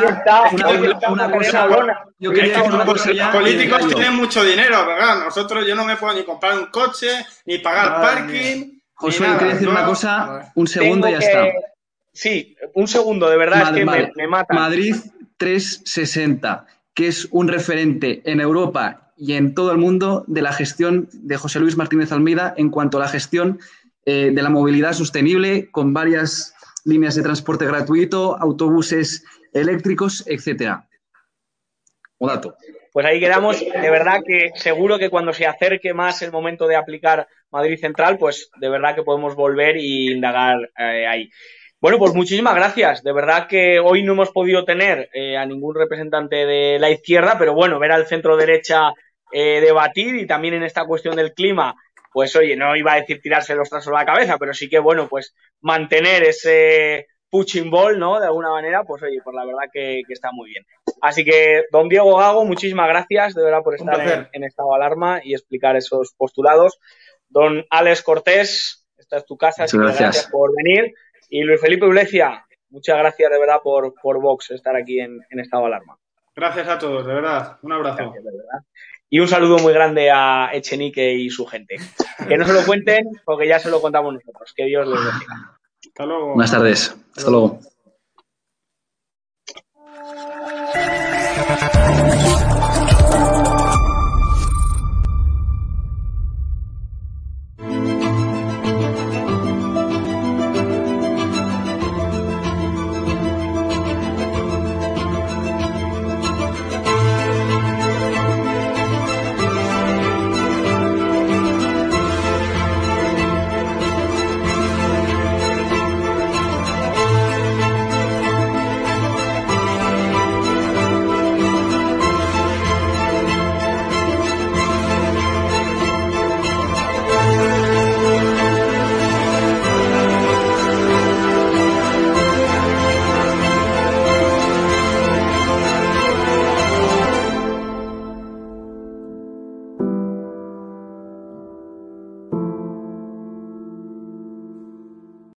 [2.73, 3.27] una cosa ya.
[3.27, 5.25] Los políticos tienen mucho dinero, ¿verdad?
[5.25, 7.09] Nosotros yo no me puedo ni comprar un coche,
[7.45, 8.81] ni pagar parking.
[8.95, 11.45] José, yo quería decir una cosa, un segundo y ya está.
[12.15, 14.55] Sí, un segundo, de verdad, es que me, me mata.
[14.55, 14.97] Madrid
[15.39, 21.09] 360, que es un referente en Europa y en todo el mundo de la gestión
[21.13, 23.61] de José Luis Martínez Almeida en cuanto a la gestión
[24.05, 30.89] eh, de la movilidad sostenible con varias líneas de transporte gratuito, autobuses eléctricos, etcétera.
[32.19, 32.57] O dato.
[32.93, 33.61] Pues ahí quedamos.
[33.61, 38.19] De verdad que seguro que cuando se acerque más el momento de aplicar Madrid Central,
[38.19, 41.31] pues de verdad que podemos volver y indagar eh, ahí.
[41.81, 43.05] Bueno, pues muchísimas gracias.
[43.05, 47.37] De verdad que hoy no hemos podido tener eh, a ningún representante de la izquierda,
[47.39, 48.93] pero bueno, ver al centro derecha
[49.35, 51.75] debatir y también en esta cuestión del clima
[52.13, 54.79] pues oye, no iba a decir tirarse los trazos a la cabeza, pero sí que
[54.79, 58.21] bueno, pues mantener ese pushing ball, ¿no?
[58.21, 60.67] De alguna manera, pues oye, pues la verdad que, está muy bien.
[61.01, 65.21] Así que, don Diego Gago, muchísimas gracias de verdad por estar en, estado de alarma
[65.25, 66.79] y explicar esos postulados.
[67.31, 70.01] Don Alex Cortés, esta es tu casa, así gracias.
[70.01, 70.93] gracias por venir.
[71.31, 75.63] Y Luis Felipe Iglesias, muchas gracias de verdad por, por Vox estar aquí en, estado
[75.63, 75.97] de alarma.
[76.37, 77.59] Gracias a todos, de verdad.
[77.63, 78.13] Un abrazo.
[79.15, 81.77] Y un saludo muy grande a Echenique y su gente.
[82.27, 84.55] Que no se lo cuenten porque ya se lo contamos nosotros.
[84.57, 85.59] Que Dios les bendiga.
[85.87, 86.29] Hasta luego.
[86.29, 86.97] Buenas tardes.
[87.15, 87.61] Hasta luego.